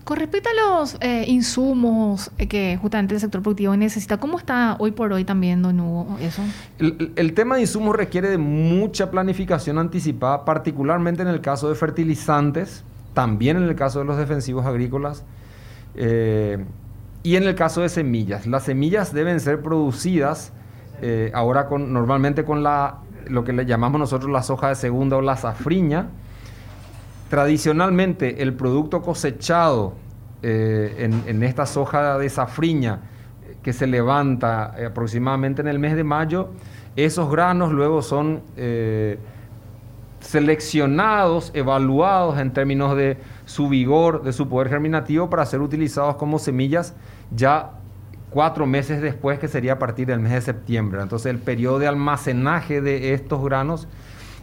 Con 0.04 0.18
respecto 0.18 0.50
a 0.50 0.80
los 0.80 0.98
eh, 1.00 1.26
insumos 1.28 2.32
que 2.50 2.78
justamente 2.82 3.14
el 3.14 3.22
sector 3.22 3.42
productivo 3.42 3.78
necesita, 3.78 4.18
¿cómo 4.18 4.38
está 4.38 4.76
hoy 4.80 4.92
por 4.92 5.14
hoy 5.14 5.24
también, 5.24 5.62
don 5.62 5.80
Hugo, 5.80 6.18
eso? 6.20 6.42
El, 6.80 7.34
tema 7.34 7.56
de 7.56 7.62
insumos 7.62 7.96
requiere 7.96 8.30
de 8.30 8.40
mucha 8.40 9.12
planificación 9.12 9.78
anticipada, 9.78 10.44
particularmente 10.44 11.22
en 11.22 11.28
el 11.28 11.40
caso 11.40 11.70
de 11.70 11.76
fertilizantes, 11.76 12.84
también 13.14 13.58
en 13.58 13.64
el 13.64 13.76
caso 13.76 14.00
de 14.00 14.06
los 14.06 14.18
defensivos 14.18 14.66
agrícolas 14.66 15.24
eh, 15.96 16.66
y 17.22 17.36
en 17.36 17.44
el 17.44 17.54
caso 17.54 17.82
de 17.82 17.90
semillas. 17.90 18.48
Las 18.48 18.64
semillas 18.64 19.14
deben 19.14 19.40
ser 19.40 19.62
producidas 19.62 20.52
eh, 21.02 21.32
ahora 21.34 21.68
con, 21.68 21.92
normalmente 21.92 22.44
con 22.44 22.64
la, 22.64 23.00
lo 23.28 23.44
que 23.44 23.54
le 23.54 23.66
llamamos 23.66 24.00
nosotros 24.00 24.32
la 24.32 24.44
soja 24.44 24.70
de 24.70 24.76
segunda 24.76 25.18
o 25.18 25.22
la 25.22 25.38
safriña, 25.38 26.10
Tradicionalmente 27.32 28.44
el 28.44 28.56
producto 28.56 29.02
cosechado 29.02 29.94
eh, 30.44 31.10
en, 31.26 31.44
esta 31.44 31.66
soja 31.66 32.18
de 32.18 32.28
safriña 32.28 33.00
que 33.64 33.72
se 33.72 33.88
levanta 33.88 34.76
eh, 34.78 34.88
aproximadamente 34.88 35.62
en 35.62 35.70
el 35.70 35.80
mes 35.80 35.96
de 35.96 36.04
mayo, 36.04 36.50
esos 36.98 37.32
granos 37.32 37.72
luego 37.72 38.02
son 38.02 38.42
eh, 38.58 39.18
seleccionados, 40.20 41.52
evaluados 41.54 42.38
en 42.38 42.52
términos 42.52 42.98
de 42.98 43.18
su 43.46 43.70
vigor, 43.70 44.24
de 44.24 44.34
su 44.34 44.50
poder 44.50 44.68
germinativo 44.68 45.30
para 45.30 45.46
ser 45.46 45.62
utilizados 45.62 46.18
como 46.18 46.38
semillas 46.38 46.96
ya 47.34 47.72
cuatro 48.32 48.66
meses 48.66 49.02
después, 49.02 49.38
que 49.38 49.48
sería 49.48 49.74
a 49.74 49.80
partir 49.80 50.08
del 50.08 50.20
mes 50.20 50.32
de 50.32 50.42
septiembre. 50.42 51.02
Entonces 51.02 51.30
el 51.30 51.38
periodo 51.38 51.78
de 51.78 51.88
almacenaje 51.88 52.82
de 52.82 53.14
estos 53.14 53.44
granos 53.44 53.88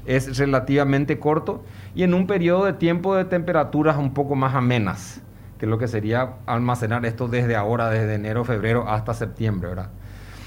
es 0.06 0.38
relativamente 0.38 1.18
corto 1.18 1.64
y 1.94 2.04
en 2.04 2.14
un 2.14 2.26
periodo 2.26 2.64
de 2.64 2.74
tiempo 2.74 3.16
de 3.16 3.24
temperaturas 3.24 3.96
un 3.96 4.14
poco 4.14 4.36
más 4.36 4.54
amenas, 4.54 5.20
que 5.58 5.66
es 5.66 5.70
lo 5.70 5.78
que 5.78 5.88
sería 5.88 6.34
almacenar 6.46 7.04
esto 7.04 7.28
desde 7.28 7.56
ahora, 7.56 7.90
desde 7.90 8.14
enero, 8.14 8.44
febrero 8.44 8.88
hasta 8.88 9.12
septiembre, 9.12 9.70
¿verdad? 9.70 9.90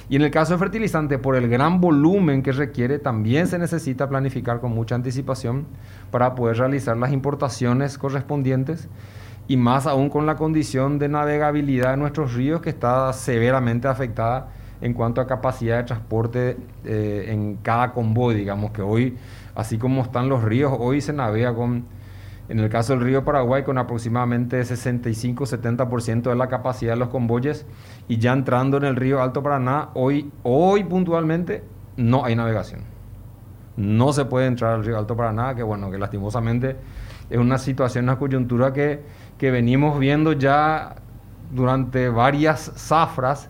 Y 0.10 0.18
en 0.18 0.24
el 0.24 0.32
caso 0.32 0.54
de 0.54 0.60
fertilizante, 0.60 1.18
por 1.18 1.38
el 1.38 1.48
gran 1.48 1.80
volumen 1.80 2.44
que 2.44 2.52
requiere, 2.52 3.00
también 3.00 3.48
se 3.48 3.58
necesita 3.58 4.10
planificar 4.10 4.60
con 4.60 4.74
mucha 4.74 4.94
anticipación 4.94 5.68
para 6.12 6.36
poder 6.36 6.58
realizar 6.58 6.98
las 6.98 7.14
importaciones 7.14 7.98
correspondientes 7.98 8.90
y 9.52 9.58
más 9.58 9.86
aún 9.86 10.10
con 10.10 10.26
la 10.26 10.38
condición 10.38 10.98
de 10.98 11.10
navegabilidad 11.10 11.92
de 11.92 11.98
nuestros 11.98 12.36
ríos 12.36 12.62
que 12.62 12.70
está 12.70 13.12
severamente 13.12 13.90
afectada 13.90 14.48
en 14.80 14.94
cuanto 14.94 15.20
a 15.20 15.28
capacidad 15.28 15.76
de 15.76 15.84
transporte 15.84 16.58
eh, 16.86 17.26
en 17.28 17.58
cada 17.58 17.92
convoy, 17.92 18.34
digamos 18.34 18.72
que 18.72 18.82
hoy 18.82 19.18
así 19.54 19.78
como 19.78 20.04
están 20.04 20.30
los 20.30 20.42
ríos, 20.42 20.72
hoy 20.80 21.02
se 21.02 21.12
navega 21.12 21.54
con, 21.54 21.84
en 22.48 22.60
el 22.60 22.70
caso 22.70 22.94
del 22.94 23.02
río 23.02 23.26
Paraguay, 23.26 23.64
con 23.64 23.78
aproximadamente 23.78 24.62
65-70% 24.62 26.30
de 26.30 26.36
la 26.38 26.48
capacidad 26.48 26.94
de 26.94 27.00
los 27.00 27.10
convoyes 27.10 27.66
y 28.08 28.20
ya 28.20 28.32
entrando 28.32 28.78
en 28.78 28.86
el 28.86 28.96
río 28.96 29.22
Alto 29.22 29.44
Paraná, 29.44 29.90
hoy, 29.96 30.32
hoy 30.44 30.86
puntualmente 30.86 31.62
no 31.98 32.24
hay 32.24 32.38
navegación. 32.38 32.84
No 33.76 34.14
se 34.14 34.24
puede 34.24 34.48
entrar 34.48 34.76
al 34.76 34.86
río 34.86 34.98
Alto 34.98 35.18
Paraná, 35.18 35.56
que 35.56 35.64
bueno, 35.64 35.92
que 35.92 35.98
lastimosamente 35.98 36.78
es 37.32 37.38
una 37.38 37.58
situación, 37.58 38.04
una 38.04 38.18
coyuntura 38.20 38.74
que, 38.74 39.02
que 39.40 39.50
venimos 39.50 39.98
viendo 39.98 40.34
ya 40.34 40.96
durante 41.52 42.10
varias 42.10 42.72
zafras 42.76 43.50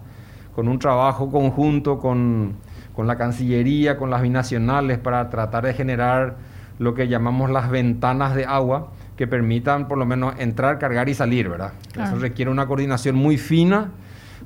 con 0.56 0.70
un 0.70 0.80
trabajo 0.80 1.30
conjunto 1.30 2.00
con 2.00 2.56
con 2.94 3.08
la 3.08 3.18
Cancillería, 3.18 3.98
con 3.98 4.10
las 4.10 4.22
binacionales, 4.22 5.00
para 5.00 5.30
tratar 5.30 5.66
de 5.66 5.74
generar 5.74 6.36
lo 6.80 6.94
que 6.94 7.08
llamamos 7.08 7.50
las 7.50 7.70
ventanas 7.70 8.36
de 8.36 8.46
agua 8.46 8.92
que 9.16 9.28
permitan 9.28 9.88
por 9.88 9.98
lo 9.98 10.06
menos 10.06 10.34
entrar, 10.40 10.80
cargar 10.80 11.10
y 11.10 11.14
salir, 11.14 11.48
¿verdad? 11.50 11.74
Eso 11.94 12.16
requiere 12.16 12.50
una 12.50 12.66
coordinación 12.66 13.16
muy 13.16 13.38
fina 13.38 13.92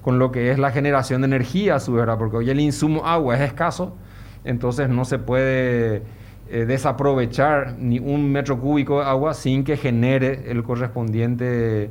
con 0.02 0.20
lo 0.20 0.32
que 0.32 0.52
es 0.52 0.60
la 0.60 0.72
generación 0.72 1.22
de 1.22 1.26
energía, 1.26 1.80
su 1.80 1.94
¿verdad? 1.94 2.18
Porque 2.18 2.38
hoy 2.38 2.50
el 2.50 2.60
insumo 2.60 3.06
agua 3.06 3.36
es 3.36 3.42
escaso, 3.42 3.96
entonces 4.44 4.90
no 4.90 5.06
se 5.06 5.18
puede 5.18 6.04
eh, 6.50 6.66
desaprovechar 6.66 7.76
ni 7.80 8.00
un 8.00 8.32
metro 8.32 8.60
cúbico 8.60 9.00
de 9.00 9.06
agua 9.06 9.34
sin 9.34 9.64
que 9.64 9.78
genere 9.78 10.44
el 10.48 10.64
correspondiente 10.64 11.90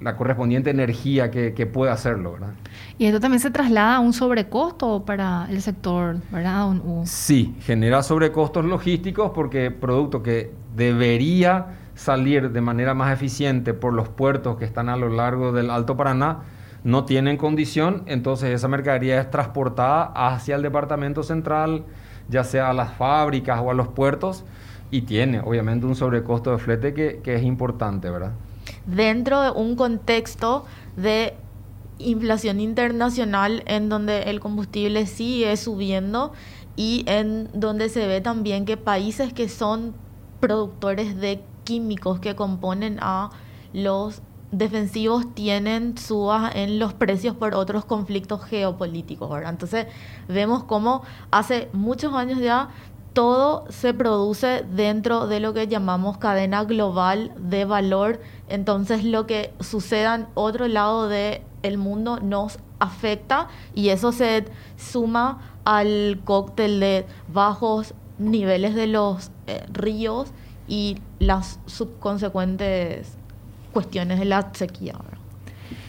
la 0.00 0.16
correspondiente 0.16 0.70
energía 0.70 1.30
que, 1.30 1.54
que 1.54 1.66
puede 1.66 1.90
hacerlo, 1.90 2.32
¿verdad? 2.32 2.52
Y 2.98 3.06
esto 3.06 3.20
también 3.20 3.40
se 3.40 3.50
traslada 3.50 3.96
a 3.96 4.00
un 4.00 4.12
sobrecosto 4.12 5.04
para 5.04 5.48
el 5.50 5.60
sector, 5.60 6.18
¿verdad? 6.30 6.72
Sí, 7.04 7.56
genera 7.62 8.02
sobrecostos 8.02 8.64
logísticos 8.64 9.32
porque 9.34 9.70
producto 9.70 10.22
que 10.22 10.52
debería 10.76 11.66
salir 11.94 12.52
de 12.52 12.60
manera 12.60 12.94
más 12.94 13.12
eficiente 13.12 13.74
por 13.74 13.92
los 13.92 14.08
puertos 14.08 14.56
que 14.56 14.64
están 14.64 14.88
a 14.88 14.96
lo 14.96 15.08
largo 15.08 15.50
del 15.52 15.70
Alto 15.70 15.96
Paraná, 15.96 16.42
no 16.84 17.04
tienen 17.04 17.36
condición, 17.36 18.04
entonces 18.06 18.50
esa 18.50 18.68
mercadería 18.68 19.20
es 19.20 19.30
transportada 19.30 20.12
hacia 20.14 20.54
el 20.54 20.62
departamento 20.62 21.24
central, 21.24 21.84
ya 22.28 22.44
sea 22.44 22.70
a 22.70 22.72
las 22.72 22.94
fábricas 22.94 23.60
o 23.62 23.70
a 23.70 23.74
los 23.74 23.88
puertos, 23.88 24.44
y 24.90 25.02
tiene 25.02 25.40
obviamente 25.40 25.86
un 25.86 25.94
sobrecosto 25.94 26.50
de 26.52 26.58
flete 26.58 26.94
que, 26.94 27.20
que 27.22 27.34
es 27.34 27.42
importante, 27.42 28.10
¿verdad? 28.10 28.32
Dentro 28.86 29.42
de 29.42 29.50
un 29.50 29.76
contexto 29.76 30.64
de 30.96 31.34
inflación 31.98 32.60
internacional 32.60 33.62
en 33.66 33.88
donde 33.88 34.24
el 34.24 34.40
combustible 34.40 35.06
sigue 35.06 35.56
subiendo 35.56 36.32
y 36.76 37.04
en 37.06 37.48
donde 37.52 37.88
se 37.88 38.06
ve 38.06 38.20
también 38.20 38.64
que 38.64 38.76
países 38.76 39.32
que 39.32 39.48
son 39.48 39.94
productores 40.40 41.16
de 41.16 41.42
químicos 41.64 42.20
que 42.20 42.36
componen 42.36 42.98
a 43.00 43.30
los 43.72 44.22
defensivos 44.50 45.34
tienen 45.34 45.98
subas 45.98 46.54
en 46.54 46.78
los 46.78 46.94
precios 46.94 47.36
por 47.36 47.54
otros 47.54 47.84
conflictos 47.84 48.44
geopolíticos. 48.44 49.30
Entonces 49.44 49.86
vemos 50.28 50.64
cómo 50.64 51.02
hace 51.30 51.68
muchos 51.72 52.14
años 52.14 52.40
ya 52.40 52.70
todo 53.12 53.64
se 53.68 53.94
produce 53.94 54.64
dentro 54.70 55.26
de 55.26 55.40
lo 55.40 55.52
que 55.52 55.66
llamamos 55.66 56.18
cadena 56.18 56.64
global 56.64 57.32
de 57.36 57.64
valor. 57.64 58.20
Entonces 58.48 59.04
lo 59.04 59.26
que 59.26 59.52
suceda 59.60 60.14
en 60.14 60.26
otro 60.34 60.68
lado 60.68 61.08
del 61.08 61.42
el 61.62 61.78
mundo 61.78 62.20
nos 62.20 62.58
afecta 62.78 63.48
y 63.74 63.88
eso 63.88 64.12
se 64.12 64.44
suma 64.76 65.56
al 65.64 66.20
cóctel 66.24 66.78
de 66.78 67.06
bajos 67.26 67.94
niveles 68.18 68.74
de 68.74 68.86
los 68.86 69.30
eh, 69.48 69.66
ríos 69.72 70.28
y 70.68 70.98
las 71.18 71.58
subconsecuentes 71.66 73.17
cuestiones 73.78 74.18
de 74.18 74.24
la 74.24 74.50
sequía. 74.54 74.94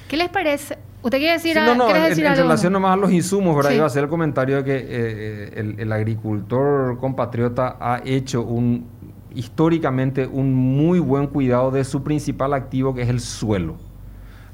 ¿Qué 0.08 0.16
les 0.16 0.30
parece? 0.30 0.78
¿Usted 1.02 1.18
quiere 1.18 1.34
decir, 1.34 1.56
no, 1.56 1.74
no, 1.74 1.90
en, 1.90 2.36
relación 2.36 2.72
nomás 2.72 2.94
a 2.94 2.98
los 2.98 3.12
insumos, 3.12 3.56
¿verdad? 3.56 3.72
Iba 3.72 3.86
a 3.86 3.88
hacer 3.88 4.04
el 4.04 4.10
comentario 4.10 4.58
de 4.58 4.64
que 4.64 4.76
eh, 4.76 4.84
eh, 4.86 5.76
el, 5.80 5.92
agricultor 5.92 7.00
compatriota 7.00 7.78
ha 7.80 8.02
hecho 8.06 8.44
un 8.44 8.86
históricamente 9.34 10.28
un 10.28 10.54
muy 10.54 11.00
buen 11.00 11.26
cuidado 11.26 11.72
de 11.72 11.84
su 11.84 12.04
principal 12.04 12.54
activo, 12.54 12.94
que 12.94 13.02
es 13.02 13.10
el 13.10 13.22
suelo. 13.22 13.78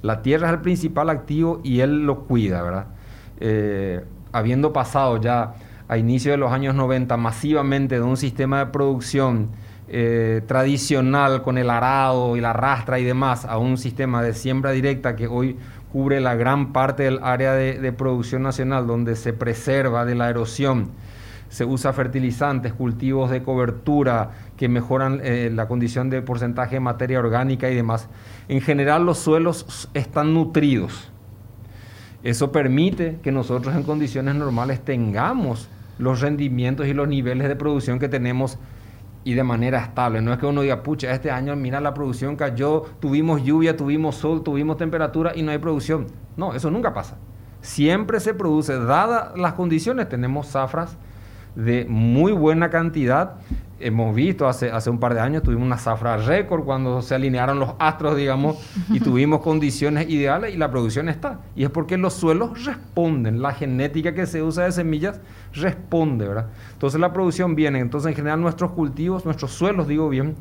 La 0.01 0.21
tierra 0.21 0.47
es 0.47 0.53
el 0.53 0.61
principal 0.61 1.09
activo 1.09 1.59
y 1.61 1.81
él 1.81 2.05
lo 2.05 2.21
cuida, 2.21 2.61
¿verdad? 2.61 2.85
Eh, 3.41 4.05
habiendo 4.31 4.71
pasado 4.71 5.19
ya 5.19 5.55
a 5.89 5.97
inicio 5.97 6.31
de 6.31 6.37
los 6.37 6.53
años 6.53 6.73
90 6.73 7.17
masivamente 7.17 7.95
de 7.95 8.01
un 8.01 8.15
sistema 8.15 8.59
de 8.59 8.67
producción 8.67 9.49
tradicional 9.87 11.43
con 11.43 11.57
el 11.57 11.69
arado 11.69 12.35
y 12.35 12.41
la 12.41 12.53
rastra 12.53 12.99
y 12.99 13.03
demás 13.03 13.45
a 13.45 13.57
un 13.57 13.77
sistema 13.77 14.23
de 14.23 14.33
siembra 14.33 14.71
directa 14.71 15.15
que 15.15 15.27
hoy 15.27 15.57
cubre 15.95 16.19
la 16.19 16.35
gran 16.35 16.73
parte 16.73 17.03
del 17.03 17.19
área 17.23 17.53
de, 17.53 17.93
producción 17.93 18.43
nacional 18.43 18.85
donde 18.85 19.15
se 19.15 19.31
preserva 19.31 20.03
de 20.03 20.13
la 20.13 20.29
erosión. 20.29 20.89
Se 21.47 21.63
usa 21.63 21.93
fertilizantes, 21.93 22.73
cultivos 22.73 23.31
de 23.31 23.43
cobertura 23.43 24.31
que 24.57 24.67
mejoran 24.67 25.21
eh, 25.23 25.49
la 25.53 25.69
condición 25.69 26.09
de 26.09 26.21
porcentaje 26.21 26.75
de 26.75 26.79
materia 26.81 27.17
orgánica 27.17 27.71
y 27.71 27.75
demás. 27.75 28.09
En 28.49 28.59
general 28.59 29.05
los 29.05 29.19
suelos 29.19 29.87
están 29.93 30.33
nutridos. 30.33 31.09
Eso 32.23 32.51
permite 32.51 33.19
que 33.23 33.31
nosotros 33.31 33.73
en 33.73 33.83
condiciones 33.83 34.35
normales 34.35 34.81
tengamos 34.81 35.69
los 35.97 36.19
rendimientos 36.19 36.87
y 36.87 36.93
los 36.93 37.07
niveles 37.07 37.47
de 37.47 37.55
producción 37.55 37.99
que 37.99 38.09
tenemos 38.09 38.57
y 39.25 39.33
de 39.33 39.43
manera 39.43 39.79
estable. 39.79 40.21
No 40.21 40.31
es 40.31 40.39
que 40.39 40.45
uno 40.45 40.61
diga, 40.61 40.83
pucha, 40.83 41.11
este 41.11 41.31
año 41.31 41.55
mira 41.57 41.81
la 41.81 41.93
producción 41.93 42.37
cayó, 42.37 42.83
tuvimos 43.01 43.43
lluvia, 43.43 43.75
tuvimos 43.75 44.15
sol, 44.15 44.43
tuvimos 44.43 44.77
temperatura 44.77 45.33
y 45.35 45.41
no 45.41 45.51
hay 45.51 45.57
producción. 45.57 46.05
No, 46.37 46.53
eso 46.53 46.71
nunca 46.71 46.93
pasa. 46.93 47.17
siempre 47.59 48.19
se 48.19 48.35
produce, 48.35 48.77
dadas 48.79 49.35
las 49.35 49.53
condiciones, 49.53 50.07
tenemos 50.07 50.47
zafras 50.47 50.97
de 51.55 51.85
muy 51.87 52.31
buena 52.31 52.69
cantidad. 52.69 53.35
Hemos 53.79 54.15
visto 54.15 54.47
hace, 54.47 54.71
hace 54.71 54.89
un 54.89 54.99
par 54.99 55.13
de 55.13 55.19
años, 55.19 55.43
tuvimos 55.43 55.65
una 55.65 55.77
zafra 55.77 56.17
récord 56.17 56.63
cuando 56.63 57.01
se 57.01 57.13
alinearon 57.13 57.59
los 57.59 57.71
astros, 57.77 58.15
digamos, 58.15 58.57
y 58.89 58.99
tuvimos 59.01 59.41
condiciones 59.41 60.09
ideales 60.09 60.53
y 60.53 60.57
la 60.57 60.71
producción 60.71 61.09
está. 61.09 61.41
Y 61.55 61.63
es 61.63 61.69
porque 61.69 61.97
los 61.97 62.13
suelos 62.13 62.65
responden, 62.65 63.41
la 63.41 63.51
genética 63.53 64.13
que 64.13 64.25
se 64.25 64.41
usa 64.41 64.63
de 64.65 64.71
semillas 64.71 65.19
responde, 65.53 66.27
¿verdad? 66.27 66.47
Entonces 66.73 66.99
la 66.99 67.11
producción 67.11 67.55
viene, 67.55 67.79
entonces 67.79 68.09
en 68.09 68.15
general 68.15 68.41
nuestros 68.41 68.71
cultivos, 68.71 69.25
nuestros 69.25 69.51
suelos, 69.51 69.87
digo 69.87 70.07
bien, 70.09 70.35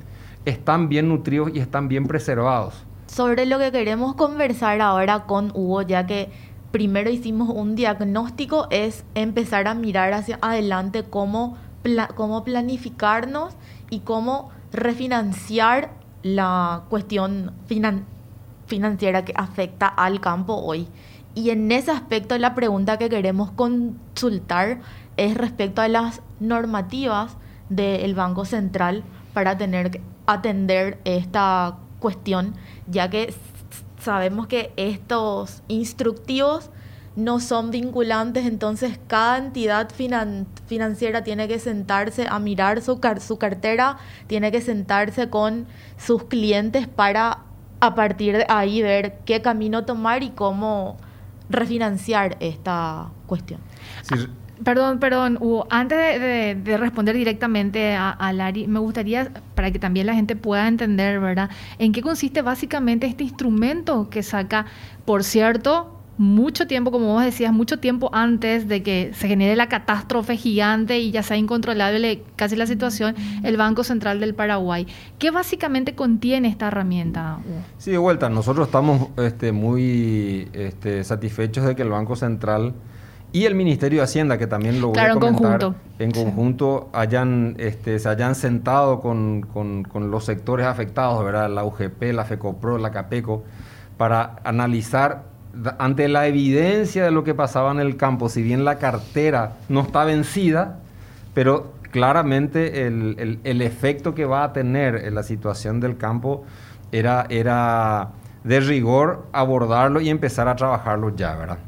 están 0.44 0.88
bien 0.88 1.09
nutridos 1.09 1.50
y 1.54 1.59
están 1.59 1.88
bien 1.88 2.06
preservados. 2.06 2.85
Sobre 3.06 3.47
lo 3.47 3.59
que 3.59 3.71
queremos 3.71 4.14
conversar 4.14 4.80
ahora 4.80 5.25
con 5.25 5.50
Hugo, 5.54 5.83
ya 5.83 6.06
que 6.06 6.30
primero 6.75 7.09
hicimos 7.09 7.50
un 7.50 7.76
diagnóstico, 7.76 8.66
es 8.71 9.04
empezar 9.14 9.69
a 9.69 9.75
mirar 9.75 10.12
hacia 10.12 10.40
adelante 10.43 11.04
cómo, 11.04 11.57
cómo 12.16 12.43
planificarnos 12.43 13.54
y 13.90 14.00
cómo 14.00 14.50
refinanciar 14.73 15.93
la 16.25 16.83
cuestión 16.88 17.52
financiera 18.66 19.25
que 19.25 19.33
afecta 19.37 19.87
al 19.87 20.21
campo 20.21 20.54
hoy. 20.54 20.88
Y 21.37 21.50
en 21.50 21.71
ese 21.71 21.93
aspecto 21.93 22.37
la 22.38 22.57
pregunta 22.57 22.99
que 22.99 23.09
queremos 23.09 23.52
consultar 23.52 24.81
es 25.16 25.37
respecto 25.37 25.81
a 25.81 25.87
las 25.87 26.23
normativas 26.40 27.37
del 27.69 28.16
Banco 28.16 28.45
Central 28.45 29.04
para 29.33 29.57
tener 29.57 30.00
atender 30.26 30.99
esta 31.04 31.76
cuestión, 32.00 32.54
ya 32.88 33.11
que 33.11 33.33
sabemos 34.04 34.46
que 34.46 34.73
estos 34.76 35.62
instructivos 35.68 36.70
no 37.16 37.40
son 37.40 37.70
vinculantes, 37.70 38.44
entonces 38.44 38.99
cada 39.06 39.38
entidad 39.38 39.88
financiera 40.66 41.23
tiene 41.23 41.49
que 41.49 41.58
sentarse 41.58 42.26
a 42.28 42.38
mirar 42.38 42.82
su, 42.82 43.00
su 43.20 43.38
cartera, 43.38 43.99
tiene 44.26 44.50
que 44.50 44.61
sentarse 44.61 45.30
con 45.30 45.66
sus 45.96 46.25
clientes 46.25 46.88
para 46.88 47.38
a 47.80 47.94
partir 47.94 48.37
de 48.37 48.46
ahí 48.49 48.82
ver 48.82 49.18
qué 49.25 49.42
camino 49.42 49.84
tomar 49.84 50.23
y 50.23 50.30
cómo 50.30 50.96
refinanciar 51.49 52.37
esta 52.40 53.11
cuestión. 53.26 53.61
Perdón, 54.64 54.99
perdón, 54.99 55.37
Hugo. 55.40 55.66
Antes 55.71 55.99
de, 55.99 56.76
responder 56.78 57.14
directamente 57.14 57.94
a, 57.94 58.11
a, 58.11 58.33
Lari, 58.33 58.66
me 58.66 58.78
gustaría, 58.78 59.30
para 59.54 59.71
que 59.71 59.78
también 59.78 60.06
la 60.06 60.14
gente 60.14 60.37
pueda 60.37 60.66
entender, 60.66 61.21
¿verdad?, 61.21 61.50
en 61.78 61.92
qué 61.92 62.02
consiste 62.02 62.42
básicamente 62.42 63.06
este 63.06 63.25
instrumento 63.25 64.09
que 64.09 64.23
saca, 64.23 64.66
por 65.04 65.23
cierto, 65.23 66.00
mucho 66.16 66.66
tiempo, 66.66 66.90
como 66.90 67.12
vos 67.12 67.25
decías, 67.25 67.52
mucho 67.52 67.78
tiempo 67.78 68.11
antes 68.12 68.68
de 68.68 68.83
que 68.83 69.11
se 69.14 69.26
genere 69.28 69.56
la 69.56 69.68
catástrofe 69.68 70.37
gigante 70.37 70.99
y 70.99 71.11
ya 71.11 71.23
sea 71.23 71.37
incontrolable 71.37 72.23
casi 72.37 72.56
la 72.56 72.66
situación, 72.66 73.14
el 73.42 73.56
Banco 73.56 73.85
Central 73.85 74.21
del 74.21 74.35
Paraguay. 74.35 74.87
¿Qué 75.18 75.30
básicamente 75.30 75.94
contiene 75.94 76.49
esta 76.49 76.68
herramienta? 76.68 77.38
Hugo? 77.44 77.59
Sí, 77.78 77.90
de 77.90 77.99
vuelta, 77.99 78.28
nosotros 78.28 78.68
estamos 78.68 79.09
este, 79.18 79.52
muy 79.52 80.49
este, 80.52 81.02
satisfechos 81.04 81.64
de 81.64 81.75
que 81.75 81.83
el 81.83 81.90
Banco 81.90 82.16
Central 82.16 82.75
y 83.35 83.47
el 83.47 83.57
Ministerio 83.57 83.99
de 83.99 84.05
Hacienda, 84.05 84.38
que 84.38 84.47
también 84.47 84.81
lo 84.81 84.91
voy 84.91 84.99
a 85.00 85.12
comentar, 85.12 85.55
en 85.55 85.59
conjunto, 85.59 85.75
en 85.99 86.11
conjunto 86.12 86.88
hayan, 86.93 87.57
este, 87.59 87.99
se 87.99 88.09
hayan 88.09 88.37
sentado 88.37 89.00
con, 89.00 89.43
con, 89.43 90.11
los 90.12 90.25
sectores 90.25 90.67
afectados, 90.67 91.25
¿verdad? 91.25 91.50
la 91.50 91.64
UGP, 91.64 92.12
la 92.12 92.25
FECOPRO, 92.25 92.79
la 92.79 92.93
CAPECO, 92.93 93.43
para 93.97 94.37
analizar 94.45 95.25
ante 95.79 96.07
la 96.07 96.29
evidencia 96.29 97.05
de 97.05 97.11
lo 97.11 97.25
que 97.25 97.35
pasaba 97.35 97.73
en 97.73 97.81
el 97.81 97.97
campo, 97.97 98.29
si 98.29 98.41
bien 98.41 98.64
la 98.64 98.79
cartera 98.79 99.55
no 99.69 99.81
está 99.81 100.05
vencida, 100.05 100.79
pero 101.35 101.73
claramente 101.91 102.87
el, 102.87 103.41
el, 103.43 103.62
efecto 103.62 104.14
que 104.14 104.26
va 104.26 104.45
a 104.45 104.53
tener 104.53 104.95
en 104.95 105.17
la 105.17 105.25
situación 105.25 105.81
del 105.81 105.97
campo 105.97 106.45
era, 106.93 107.26
era 107.30 108.11
de 108.45 108.61
rigor 108.61 109.26
abordarlo 109.32 110.00
y 110.00 110.08
empezar 110.08 110.47
a 110.47 110.54
trabajarlo 110.54 111.17
ya, 111.17 111.35
¿verdad? 111.35 111.58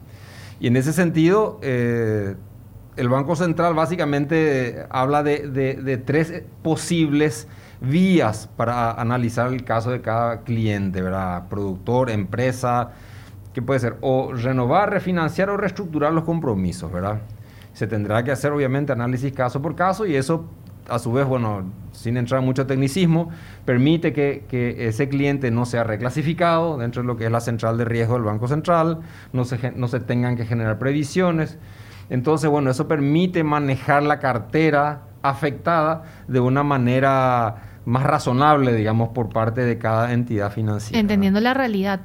Y 0.58 0.68
en 0.68 0.76
ese 0.76 0.92
sentido, 0.92 1.58
eh, 1.62 2.34
el 2.96 3.08
Banco 3.08 3.36
Central 3.36 3.74
básicamente 3.74 4.86
habla 4.90 5.22
de, 5.22 6.02
tres 6.04 6.42
posibles 6.62 7.46
vías 7.80 8.48
para 8.56 8.92
analizar 8.92 9.52
el 9.52 9.64
caso 9.64 9.90
de 9.90 10.00
cada 10.00 10.40
cliente, 10.40 11.02
¿verdad? 11.02 11.48
Productor, 11.48 12.10
empresa, 12.10 12.92
que 13.52 13.60
puede 13.60 13.80
ser 13.80 13.96
o 14.00 14.32
renovar, 14.32 14.90
refinanciar 14.90 15.50
o 15.50 15.56
reestructurar 15.58 16.12
los 16.12 16.24
compromisos, 16.24 16.90
¿verdad? 16.90 17.20
Se 17.74 17.86
tendrá 17.86 18.24
que 18.24 18.30
hacer 18.30 18.52
obviamente 18.52 18.92
análisis 18.92 19.32
caso 19.32 19.60
por 19.60 19.74
caso 19.74 20.06
y 20.06 20.16
eso 20.16 20.46
a 20.88 20.98
su 20.98 21.12
vez, 21.12 21.26
bueno, 21.26 21.64
sin 21.92 22.16
entrar 22.16 22.40
en 22.40 22.46
mucho 22.46 22.66
tecnicismo, 22.66 23.30
permite 23.64 24.12
que, 24.12 24.44
ese 24.88 25.08
cliente 25.08 25.50
no 25.50 25.66
sea 25.66 25.84
reclasificado 25.84 26.78
dentro 26.78 27.02
de 27.02 27.06
lo 27.06 27.16
que 27.16 27.26
es 27.26 27.32
la 27.32 27.40
central 27.40 27.78
de 27.78 27.84
riesgo 27.84 28.14
del 28.14 28.22
Banco 28.22 28.48
Central, 28.48 29.00
no 29.32 29.44
se, 29.44 29.72
no 29.72 29.88
se 29.88 30.00
tengan 30.00 30.36
que 30.36 30.44
generar 30.44 30.78
previsiones. 30.78 31.58
Entonces, 32.08 32.48
bueno, 32.50 32.70
eso 32.70 32.86
permite 32.86 33.42
manejar 33.42 34.02
la 34.02 34.18
cartera 34.18 35.02
afectada 35.22 36.04
de 36.28 36.40
una 36.40 36.62
manera 36.62 37.56
más 37.84 38.02
razonable, 38.02 38.74
digamos, 38.74 39.10
por 39.10 39.28
parte 39.28 39.62
de 39.62 39.78
cada 39.78 40.12
entidad 40.12 40.52
financiera. 40.52 41.00
Entendiendo 41.00 41.40
la 41.40 41.54
realidad 41.54 42.00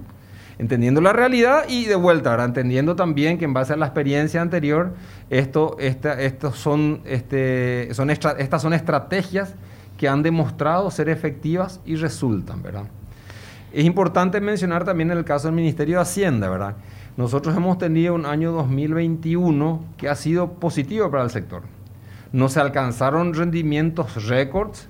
entendiendo 0.62 1.02
la 1.02 1.12
realidad 1.12 1.64
y 1.68 1.86
de 1.86 1.96
vuelta, 1.96 2.30
ahora 2.30 2.44
entendiendo 2.44 2.96
también 2.96 3.40
que 3.40 3.46
en 3.46 3.54
base 3.54 3.74
a 3.74 3.78
la 3.78 3.88
experiencia 3.88 4.44
anterior, 4.44 4.94
esto, 5.32 5.76
esta, 5.80 6.52
son, 6.52 7.02
este, 7.06 7.92
son 7.94 8.12
estas 8.12 8.62
son 8.62 8.72
estrategias 8.72 9.56
que 9.98 10.08
han 10.08 10.22
demostrado 10.22 10.92
ser 10.92 11.10
efectivas 11.10 11.80
y 11.84 11.96
resultan, 11.96 12.62
¿verdad? 12.62 12.84
Es 13.74 13.86
importante 13.86 14.40
mencionar 14.40 14.86
también 14.86 15.10
el 15.10 15.26
caso 15.26 15.48
del 15.48 15.56
Ministerio 15.56 15.96
de 15.96 16.04
Hacienda, 16.04 16.48
¿verdad? 16.48 16.76
Nosotros 17.18 17.58
hemos 17.58 17.80
tenido 17.80 18.14
un 18.14 18.28
año 18.28 18.52
2021 18.52 19.84
que 19.98 20.10
ha 20.10 20.16
sido 20.16 20.54
positivo 20.54 21.10
para 21.10 21.24
el 21.24 21.32
sector. 21.32 21.64
No 22.34 22.50
se 22.50 22.60
alcanzaron 22.60 23.34
rendimientos 23.34 24.28
récords, 24.28 24.88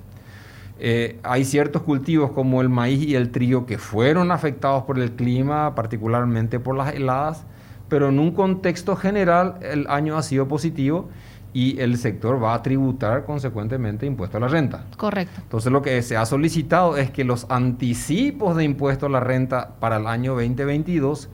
eh, 0.84 1.20
hay 1.22 1.44
ciertos 1.44 1.82
cultivos 1.82 2.32
como 2.32 2.60
el 2.60 2.68
maíz 2.68 3.00
y 3.02 3.14
el 3.14 3.30
trigo 3.30 3.66
que 3.66 3.78
fueron 3.78 4.32
afectados 4.32 4.82
por 4.82 4.98
el 4.98 5.12
clima, 5.12 5.76
particularmente 5.76 6.58
por 6.58 6.76
las 6.76 6.92
heladas, 6.92 7.44
pero 7.88 8.08
en 8.08 8.18
un 8.18 8.32
contexto 8.32 8.96
general 8.96 9.58
el 9.62 9.86
año 9.86 10.16
ha 10.16 10.24
sido 10.24 10.48
positivo 10.48 11.08
y 11.52 11.78
el 11.78 11.96
sector 11.98 12.42
va 12.42 12.54
a 12.54 12.64
tributar 12.64 13.24
consecuentemente 13.24 14.06
impuesto 14.06 14.38
a 14.38 14.40
la 14.40 14.48
renta. 14.48 14.86
Correcto. 14.96 15.40
Entonces 15.40 15.70
lo 15.70 15.82
que 15.82 16.02
se 16.02 16.16
ha 16.16 16.26
solicitado 16.26 16.96
es 16.96 17.12
que 17.12 17.22
los 17.22 17.46
anticipos 17.48 18.56
de 18.56 18.64
impuesto 18.64 19.06
a 19.06 19.08
la 19.08 19.20
renta 19.20 19.76
para 19.78 19.98
el 19.98 20.08
año 20.08 20.32
2022 20.32 21.28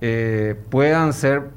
eh, 0.00 0.54
puedan 0.70 1.12
ser 1.12 1.50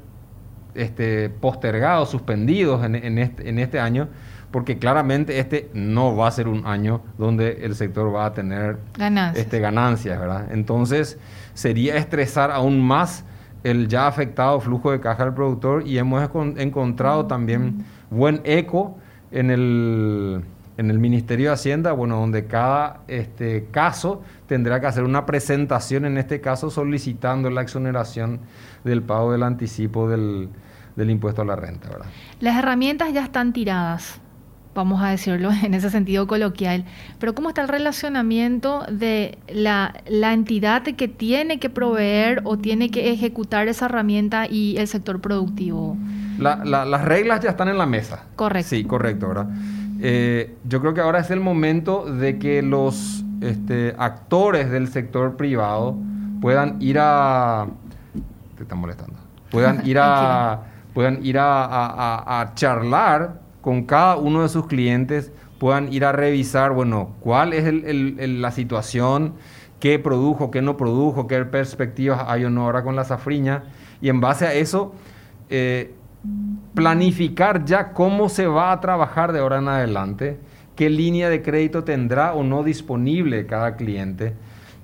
este, 0.74 1.30
postergados, 1.30 2.10
suspendidos 2.10 2.84
en, 2.84 3.18
este, 3.18 3.48
en 3.48 3.60
este 3.60 3.78
año 3.78 4.08
porque 4.50 4.78
claramente 4.78 5.38
este 5.38 5.70
no 5.74 6.16
va 6.16 6.28
a 6.28 6.30
ser 6.30 6.48
un 6.48 6.66
año 6.66 7.02
donde 7.18 7.60
el 7.62 7.76
sector 7.76 8.14
va 8.14 8.26
a 8.26 8.34
tener 8.34 8.78
ganancias, 8.98 9.44
este, 9.44 9.60
ganancias 9.60 10.18
¿verdad? 10.18 10.48
Entonces 10.50 11.18
sería 11.54 11.96
estresar 11.96 12.50
aún 12.50 12.80
más 12.80 13.24
el 13.62 13.88
ya 13.88 14.06
afectado 14.06 14.60
flujo 14.60 14.90
de 14.90 15.00
caja 15.00 15.24
del 15.24 15.34
productor 15.34 15.86
y 15.86 15.98
hemos 15.98 16.22
encontrado 16.56 17.26
también 17.26 17.84
buen 18.10 18.40
eco 18.44 18.98
en 19.30 19.50
el, 19.50 20.42
en 20.78 20.90
el 20.90 20.98
Ministerio 20.98 21.48
de 21.48 21.54
Hacienda, 21.54 21.92
bueno, 21.92 22.18
donde 22.18 22.46
cada 22.46 23.00
este, 23.06 23.66
caso 23.70 24.22
tendrá 24.46 24.80
que 24.80 24.86
hacer 24.86 25.04
una 25.04 25.26
presentación, 25.26 26.06
en 26.06 26.18
este 26.18 26.40
caso 26.40 26.70
solicitando 26.70 27.50
la 27.50 27.62
exoneración 27.62 28.40
del 28.82 29.02
pago 29.02 29.32
del 29.32 29.42
anticipo 29.42 30.08
del, 30.08 30.48
del 30.96 31.10
impuesto 31.10 31.42
a 31.42 31.44
la 31.44 31.54
renta. 31.54 31.88
¿verdad? 31.88 32.06
Las 32.40 32.56
herramientas 32.56 33.12
ya 33.12 33.22
están 33.22 33.52
tiradas 33.52 34.20
vamos 34.74 35.02
a 35.02 35.08
decirlo 35.08 35.50
en 35.62 35.74
ese 35.74 35.90
sentido 35.90 36.26
coloquial, 36.26 36.84
pero 37.18 37.34
¿cómo 37.34 37.48
está 37.48 37.62
el 37.62 37.68
relacionamiento 37.68 38.84
de 38.90 39.38
la, 39.48 39.92
entidad 40.32 40.82
que 40.82 41.08
tiene 41.08 41.58
que 41.58 41.70
proveer 41.70 42.40
o 42.44 42.58
tiene 42.58 42.90
que 42.90 43.12
ejecutar 43.12 43.68
esa 43.68 43.86
herramienta 43.86 44.46
y 44.46 44.76
el 44.78 44.88
sector 44.88 45.20
productivo? 45.20 45.96
las 46.38 47.04
reglas 47.04 47.40
ya 47.40 47.50
están 47.50 47.68
en 47.68 47.76
la 47.76 47.84
mesa. 47.84 48.24
Correcto. 48.36 48.70
Sí, 48.70 48.84
correcto, 48.84 49.28
¿verdad? 49.28 49.48
Eh, 50.00 50.56
yo 50.64 50.80
creo 50.80 50.94
que 50.94 51.02
ahora 51.02 51.18
es 51.18 51.30
el 51.30 51.40
momento 51.40 52.06
de 52.06 52.38
que 52.38 52.62
los 52.62 53.22
este, 53.42 53.94
actores 53.98 54.70
del 54.70 54.88
sector 54.88 55.36
privado 55.36 55.98
puedan 56.40 56.80
ir 56.80 56.96
a... 56.98 57.66
Te 58.56 58.62
están 58.62 58.78
molestando. 58.78 59.18
Puedan 59.50 59.82
ir 59.86 59.98
a... 60.00 60.60
puedan 60.94 61.22
ir 61.22 61.36
a, 61.38 62.40
a 62.40 62.54
charlar 62.54 63.49
con 63.60 63.84
cada 63.84 64.16
uno 64.16 64.42
de 64.42 64.48
sus 64.48 64.66
clientes 64.66 65.32
puedan 65.58 65.92
ir 65.92 66.04
a 66.04 66.12
revisar, 66.12 66.72
bueno, 66.72 67.14
cuál 67.20 67.52
es 67.52 67.64
la 68.28 68.50
situación, 68.50 69.34
qué 69.78 69.98
produjo, 69.98 70.50
qué 70.50 70.62
no 70.62 70.76
produjo, 70.76 71.26
qué 71.26 71.44
perspectivas 71.44 72.24
hay 72.26 72.44
o 72.44 72.50
no 72.50 72.64
ahora 72.64 72.82
con 72.82 72.96
la 72.96 73.04
safriña 73.04 73.64
Y 74.00 74.08
en 74.08 74.20
base 74.20 74.46
a 74.46 74.54
eso, 74.54 74.94
eh, 75.48 75.94
planificar 76.74 77.64
ya 77.64 77.92
cómo 77.92 78.28
se 78.28 78.46
va 78.46 78.72
a 78.72 78.80
trabajar 78.80 79.32
de 79.32 79.40
ahora 79.40 79.58
en 79.58 79.68
adelante, 79.68 80.38
qué 80.76 80.88
línea 80.88 81.28
de 81.28 81.42
crédito 81.42 81.84
tendrá 81.84 82.34
o 82.34 82.42
no 82.42 82.62
disponible 82.62 83.46
cada 83.46 83.76
cliente. 83.76 84.34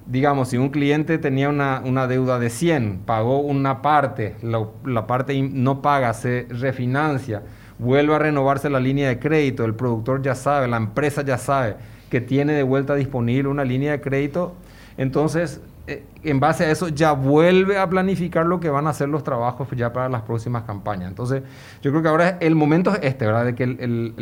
Digamos, 0.06 0.48
si 0.48 0.56
un 0.56 0.68
cliente 0.68 1.18
tenía 1.18 1.48
una, 1.48 1.82
una 1.84 2.06
deuda 2.06 2.38
de 2.38 2.50
100, 2.50 3.02
pagó 3.06 3.40
una 3.40 3.82
parte, 3.82 4.36
la, 4.42 4.66
la 4.84 5.06
parte 5.06 5.40
no 5.42 5.82
paga, 5.82 6.12
se 6.12 6.46
refinancia, 6.50 7.42
vuelve 7.78 8.14
a 8.14 8.18
renovarse 8.18 8.70
la 8.70 8.80
línea 8.80 9.08
de 9.08 9.18
crédito, 9.18 9.64
el 9.64 9.74
productor 9.74 10.22
ya 10.22 10.34
sabe, 10.34 10.68
la 10.68 10.76
empresa 10.76 11.22
ya 11.22 11.38
sabe 11.38 11.76
que 12.10 12.20
tiene 12.20 12.52
de 12.52 12.62
vuelta 12.62 12.94
disponible 12.94 13.48
una 13.48 13.64
línea 13.64 13.92
de 13.92 14.00
crédito, 14.00 14.54
entonces 14.96 15.60
eh, 15.88 16.04
en 16.24 16.40
base 16.40 16.64
a 16.64 16.70
eso 16.70 16.88
ya 16.88 17.12
vuelve 17.12 17.78
a 17.78 17.88
planificar 17.88 18.44
lo 18.44 18.58
que 18.58 18.68
van 18.68 18.86
a 18.88 18.90
hacer 18.90 19.08
los 19.08 19.22
trabajos 19.22 19.68
ya 19.76 19.92
para 19.92 20.08
las 20.08 20.22
próximas 20.22 20.64
campañas. 20.64 21.08
Entonces, 21.08 21.42
yo 21.80 21.90
creo 21.92 22.02
que 22.02 22.08
ahora 22.08 22.38
el 22.40 22.56
momento 22.56 22.92
es 22.92 23.00
este, 23.02 23.24
¿verdad? 23.24 23.44
De 23.44 23.54
que 23.54 24.12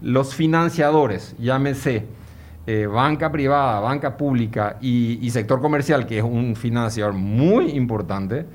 los 0.00 0.34
financiadores, 0.34 1.36
llámese 1.38 2.06
eh, 2.66 2.86
banca 2.86 3.30
privada, 3.30 3.78
banca 3.80 4.16
pública 4.16 4.76
y, 4.80 5.30
sector 5.30 5.60
comercial, 5.60 6.06
que 6.06 6.18
es 6.18 6.24
un 6.24 6.56
financiador 6.56 7.12
muy 7.12 7.70
importante, 7.70 8.46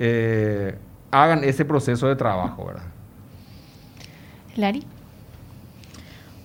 eh, 0.00 0.74
hagan 1.12 1.44
ese 1.44 1.64
proceso 1.64 2.08
de 2.08 2.16
trabajo, 2.16 2.66
¿verdad? 2.66 2.97
Lari. 4.58 4.82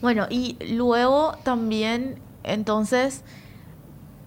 Bueno, 0.02 0.28
y 0.30 0.58
luego 0.74 1.34
también, 1.44 2.20
entonces, 2.44 3.24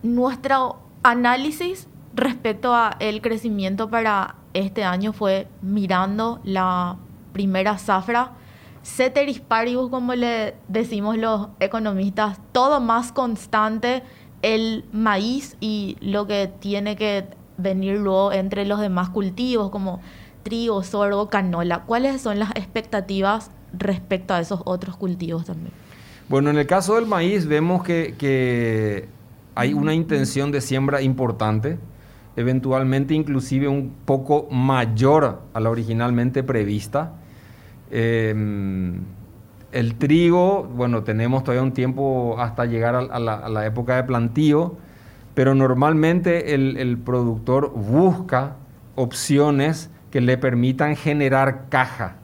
nuestro 0.02 0.78
análisis 1.02 1.86
respecto 2.14 2.74
a 2.74 2.96
el 2.98 3.20
crecimiento 3.20 3.88
para 3.88 4.36
este 4.54 4.84
año 4.84 5.12
fue 5.12 5.48
mirando 5.62 6.40
la 6.44 6.96
primera 7.32 7.78
zafra, 7.78 8.32
ceteris 8.82 9.40
paribus, 9.40 9.90
como 9.90 10.14
le 10.14 10.54
decimos 10.68 11.18
los 11.18 11.48
economistas, 11.60 12.40
todo 12.52 12.80
más 12.80 13.12
constante, 13.12 14.02
el 14.42 14.84
maíz 14.92 15.56
y 15.60 15.96
lo 16.00 16.26
que 16.26 16.50
tiene 16.58 16.96
que 16.96 17.28
venir 17.58 17.98
luego 17.98 18.32
entre 18.32 18.64
los 18.64 18.80
demás 18.80 19.10
cultivos 19.10 19.70
como 19.70 20.00
trigo, 20.42 20.82
sorgo, 20.82 21.28
canola. 21.28 21.82
¿Cuáles 21.84 22.22
son 22.22 22.38
las 22.38 22.50
expectativas 22.50 23.50
respecto 23.72 24.34
a 24.34 24.40
esos 24.40 24.60
otros 24.64 24.96
cultivos 24.96 25.44
también? 25.46 25.72
Bueno, 26.28 26.50
en 26.50 26.58
el 26.58 26.66
caso 26.66 26.96
del 26.96 27.06
maíz 27.06 27.46
vemos 27.46 27.84
que, 27.84 28.14
que 28.18 29.08
hay 29.54 29.72
una 29.72 29.94
intención 29.94 30.50
de 30.50 30.60
siembra 30.60 31.00
importante, 31.00 31.78
eventualmente 32.36 33.14
inclusive 33.14 33.68
un 33.68 33.92
poco 34.04 34.48
mayor 34.50 35.42
a 35.54 35.60
la 35.60 35.70
originalmente 35.70 36.42
prevista. 36.42 37.14
Em, 37.90 39.00
el 39.72 39.94
trigo, 39.94 40.64
bueno, 40.64 41.04
tenemos 41.04 41.44
todavía 41.44 41.62
un 41.62 41.72
tiempo 41.72 42.36
hasta 42.38 42.66
llegar 42.66 42.94
a, 42.96 43.18
la, 43.18 43.66
época 43.66 43.96
de 43.96 44.04
plantío, 44.04 44.76
pero 45.34 45.54
normalmente 45.54 46.54
el, 46.54 46.76
el, 46.76 46.98
productor 46.98 47.72
busca 47.72 48.56
opciones 48.94 49.90
que 50.10 50.20
le 50.20 50.38
permitan 50.38 50.96
generar 50.96 51.68
caja 51.68 52.16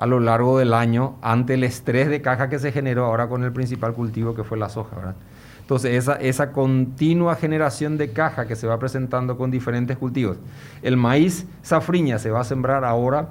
a 0.00 0.06
lo 0.06 0.18
largo 0.18 0.58
del 0.58 0.72
año 0.72 1.16
ante 1.20 1.54
el 1.54 1.62
estrés 1.62 2.08
de 2.08 2.22
caja 2.22 2.48
que 2.48 2.58
se 2.58 2.72
generó 2.72 3.04
ahora 3.04 3.28
con 3.28 3.44
el 3.44 3.52
principal 3.52 3.92
cultivo 3.92 4.34
que 4.34 4.44
fue 4.44 4.56
la 4.56 4.70
soja, 4.70 4.96
¿verdad? 4.96 5.14
Entonces, 5.60 5.92
esa, 5.92 6.14
esa 6.14 6.52
continua 6.52 7.36
generación 7.36 7.98
de 7.98 8.10
caja 8.10 8.46
que 8.46 8.56
se 8.56 8.66
va 8.66 8.78
presentando 8.78 9.36
con 9.36 9.50
diferentes 9.50 9.98
cultivos. 9.98 10.38
El 10.80 10.96
maíz 10.96 11.46
safriña 11.60 12.18
se 12.18 12.30
va 12.30 12.40
a 12.40 12.44
sembrar 12.44 12.82
ahora 12.82 13.28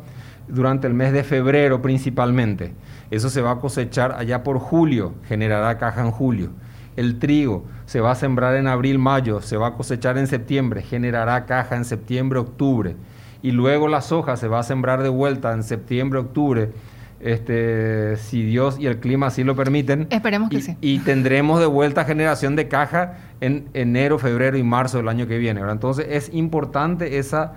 durante 0.48 0.86
el 0.86 0.94
mes 0.94 1.12
de 1.12 1.24
febrero 1.24 1.82
principalmente. 1.82 2.76
Eso 3.10 3.32
se 3.32 3.42
va 3.42 3.54
a 3.54 3.56
cosechar 3.58 4.12
allá 4.12 4.44
por 4.44 4.60
julio, 4.60 5.16
generará 5.28 5.76
caja 5.80 6.02
en 6.02 6.12
julio. 6.12 6.52
El 6.96 7.18
trigo 7.18 7.66
se 7.88 8.00
va 8.00 8.12
a 8.12 8.16
sembrar 8.16 8.56
en 8.56 8.68
abril, 8.68 9.00
mayo, 9.00 9.42
se 9.42 9.58
va 9.58 9.70
a 9.70 9.74
cosechar 9.74 10.20
en 10.20 10.28
septiembre, 10.28 10.84
generará 10.84 11.48
caja 11.48 11.76
en 11.78 11.84
septiembre, 11.84 12.38
octubre. 12.38 12.96
Y 13.42 13.52
luego 13.52 13.88
la 13.88 14.02
soja 14.02 14.36
se 14.38 14.48
va 14.48 14.60
a 14.60 14.64
sembrar 14.64 15.04
de 15.04 15.10
vuelta 15.10 15.54
en 15.54 15.64
septiembre, 15.64 16.20
octubre 16.20 16.72
este, 17.20 18.16
si 18.16 18.44
Dios 18.44 18.80
y 18.80 18.88
el 18.88 19.00
clima 19.00 19.28
así 19.28 19.44
lo 19.44 19.56
permiten. 19.56 20.08
Esperemos 20.10 20.50
que 20.50 20.58
y, 20.58 20.62
sí. 20.62 20.78
Y 20.82 21.00
tendremos 21.00 21.60
de 21.60 21.66
vuelta 21.66 22.06
generación 22.06 22.56
de 22.56 22.68
caja 22.68 23.18
en 23.42 23.68
enero, 23.74 24.20
febrero 24.20 24.58
y 24.58 24.64
marzo 24.64 24.98
del 24.98 25.10
año 25.10 25.28
que 25.28 25.38
viene. 25.38 25.62
Entonces 25.62 26.08
es 26.10 26.34
importante 26.34 27.18
esa, 27.18 27.54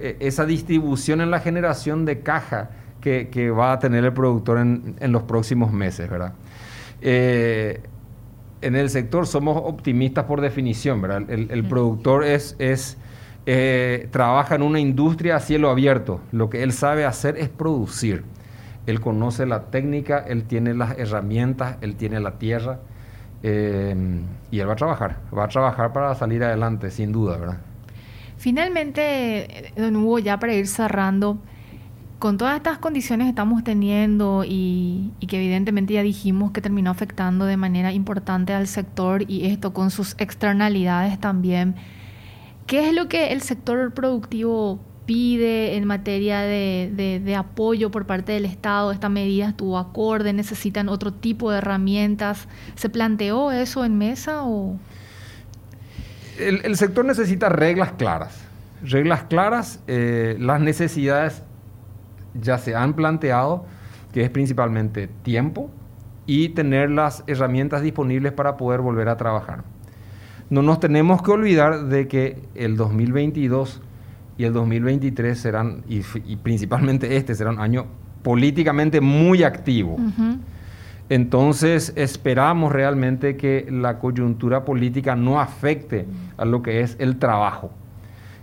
eh, 0.00 0.16
esa 0.20 0.44
distribución 0.44 1.20
en 1.20 1.30
la 1.30 1.40
generación 1.40 2.04
de 2.04 2.20
caja 2.20 2.70
que, 3.00 3.50
va 3.50 3.72
a 3.72 3.78
tener 3.78 4.02
el 4.02 4.14
productor 4.14 4.58
en, 4.58 5.12
los 5.12 5.24
próximos 5.24 5.70
meses. 5.70 6.08
¿verdad? 6.08 6.32
Eh, 7.02 7.82
en 8.62 8.76
el 8.76 8.88
sector 8.88 9.26
somos 9.26 9.58
optimistas 9.62 10.24
por 10.24 10.40
definición. 10.40 11.00
¿verdad? 11.02 11.30
El, 11.30 11.64
productor 11.64 12.24
es... 12.24 12.56
es 12.58 12.96
eh, 13.46 14.08
trabaja 14.10 14.54
en 14.54 14.62
una 14.62 14.80
industria 14.80 15.36
a 15.36 15.40
cielo 15.40 15.70
abierto. 15.70 16.20
Lo 16.32 16.48
que 16.48 16.62
él 16.62 16.72
sabe 16.72 17.04
hacer 17.04 17.36
es 17.36 17.48
producir. 17.48 18.24
Él 18.86 19.00
conoce 19.00 19.46
la 19.46 19.64
técnica, 19.64 20.18
él 20.18 20.44
tiene 20.44 20.74
las 20.74 20.98
herramientas, 20.98 21.76
él 21.80 21.96
tiene 21.96 22.20
la 22.20 22.38
tierra 22.38 22.80
eh, 23.42 23.94
y 24.50 24.58
él 24.58 24.68
va 24.68 24.72
a 24.72 24.76
trabajar, 24.76 25.20
va 25.36 25.44
a 25.44 25.48
trabajar 25.48 25.92
para 25.92 26.14
salir 26.14 26.42
adelante, 26.44 26.90
sin 26.90 27.12
duda, 27.12 27.36
¿verdad? 27.38 27.58
Finalmente, 28.36 29.72
don 29.76 29.96
Hugo, 29.96 30.18
ya 30.18 30.38
para 30.38 30.54
ir 30.54 30.66
cerrando, 30.66 31.38
con 32.18 32.38
todas 32.38 32.56
estas 32.56 32.78
condiciones 32.78 33.26
que 33.26 33.30
estamos 33.30 33.64
teniendo 33.64 34.44
y, 34.46 35.12
y, 35.20 35.26
que 35.26 35.36
evidentemente 35.36 35.94
ya 35.94 36.02
dijimos 36.02 36.52
que 36.52 36.60
terminó 36.60 36.90
afectando 36.90 37.44
de 37.44 37.56
manera 37.56 37.92
importante 37.92 38.54
al 38.54 38.66
sector 38.66 39.24
y 39.28 39.46
esto 39.46 39.74
con 39.74 39.90
sus 39.90 40.14
externalidades 40.18 41.18
también, 41.18 41.74
¿qué 42.66 42.88
es 42.88 42.94
lo 42.94 43.08
que 43.08 43.32
el 43.32 43.42
sector 43.42 43.92
productivo 43.92 44.80
pide 45.06 45.76
en 45.76 45.84
materia 45.84 46.40
de, 46.40 47.34
apoyo 47.36 47.90
por 47.90 48.06
parte 48.06 48.32
del 48.32 48.44
Estado? 48.44 48.92
¿Esta 48.92 49.08
medida 49.08 49.48
estuvo 49.48 49.78
acorde? 49.78 50.32
¿Necesitan 50.32 50.88
otro 50.88 51.12
tipo 51.12 51.50
de 51.50 51.58
herramientas? 51.58 52.48
¿Se 52.74 52.88
planteó 52.88 53.52
eso 53.52 53.84
en 53.84 53.98
mesa 53.98 54.44
o...? 54.44 54.78
El, 56.38 56.76
sector 56.76 57.04
necesita 57.04 57.48
reglas 57.48 57.92
claras. 57.92 58.44
Reglas 58.82 59.24
claras, 59.24 59.80
eh, 59.86 60.36
las 60.40 60.60
necesidades 60.60 61.42
ya 62.34 62.58
se 62.58 62.74
han 62.74 62.94
planteado, 62.94 63.66
que 64.12 64.22
es 64.22 64.30
principalmente 64.30 65.06
tiempo 65.22 65.70
y 66.26 66.50
tener 66.50 66.90
las 66.90 67.22
herramientas 67.26 67.82
disponibles 67.82 68.32
para 68.32 68.56
poder 68.56 68.80
volver 68.80 69.08
a 69.08 69.16
trabajar. 69.16 69.62
No 70.50 70.62
nos 70.62 70.80
tenemos 70.80 71.22
que 71.22 71.30
olvidar 71.30 71.84
de 71.86 72.06
que 72.06 72.38
el 72.54 72.76
2022 72.76 73.80
y 74.36 74.44
el 74.44 74.52
2023 74.52 75.38
serán, 75.38 75.84
y, 75.88 76.02
principalmente 76.36 77.16
este 77.16 77.34
será 77.34 77.50
un 77.50 77.60
año 77.60 77.86
políticamente 78.22 79.00
muy 79.00 79.42
activo. 79.42 79.96
Entonces 81.08 81.92
esperamos 81.96 82.72
realmente 82.72 83.36
que 83.36 83.66
la 83.70 83.98
coyuntura 83.98 84.64
política 84.64 85.14
no 85.14 85.40
afecte 85.40 86.06
a 86.38 86.44
lo 86.44 86.62
que 86.62 86.80
es 86.80 86.96
el 86.98 87.18
trabajo, 87.18 87.70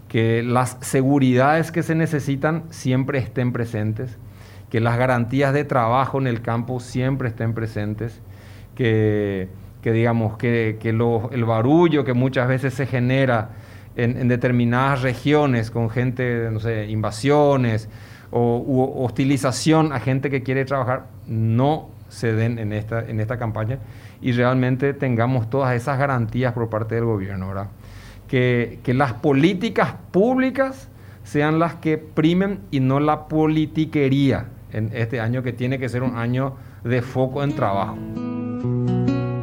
que 0.07 0.43
las 0.43 0.77
seguridades 0.81 1.71
que 1.71 1.81
se 1.81 1.95
necesitan 1.95 2.63
siempre 2.69 3.17
estén 3.17 3.51
presentes, 3.51 4.17
que 4.69 4.79
las 4.79 4.97
garantías 4.97 5.53
de 5.53 5.63
trabajo 5.63 6.19
en 6.19 6.27
el 6.27 6.41
campo 6.41 6.79
siempre 6.79 7.29
estén 7.29 7.53
presentes, 7.53 8.21
que, 8.75 9.49
digamos 9.83 10.37
que, 10.37 10.77
el 10.81 11.45
barullo 11.45 12.03
que 12.03 12.13
muchas 12.13 12.47
veces 12.47 12.73
se 12.73 12.85
genera 12.85 13.49
en, 13.95 14.27
determinadas 14.27 15.01
regiones 15.01 15.71
con 15.71 15.89
gente, 15.89 16.49
no 16.51 16.59
sé, 16.59 16.87
invasiones 16.89 17.89
o 18.29 18.95
hostilización 19.03 19.91
a 19.91 19.99
gente 19.99 20.29
que 20.29 20.43
quiere 20.43 20.65
trabajar, 20.65 21.07
no 21.27 21.89
se 22.11 22.33
den 22.33 22.59
en 22.59 22.73
esta, 22.73 22.99
en 23.07 23.19
esta 23.19 23.37
campaña 23.37 23.79
y 24.21 24.33
realmente 24.33 24.93
tengamos 24.93 25.49
todas 25.49 25.73
esas 25.75 25.97
garantías 25.97 26.53
por 26.53 26.69
parte 26.69 26.95
del 26.95 27.05
gobierno, 27.05 27.47
¿verdad? 27.47 27.67
Que, 28.27 28.79
que 28.83 28.93
las 28.93 29.13
políticas 29.13 29.95
públicas 30.11 30.89
sean 31.23 31.59
las 31.59 31.75
que 31.75 31.97
primen 31.97 32.59
y 32.69 32.81
no 32.81 32.99
la 32.99 33.27
politiquería 33.27 34.45
en 34.71 34.91
este 34.93 35.19
año 35.19 35.41
que 35.41 35.53
tiene 35.53 35.79
que 35.79 35.89
ser 35.89 36.03
un 36.03 36.17
año 36.17 36.55
de 36.83 37.01
foco 37.01 37.43
en 37.43 37.55
trabajo. 37.55 37.97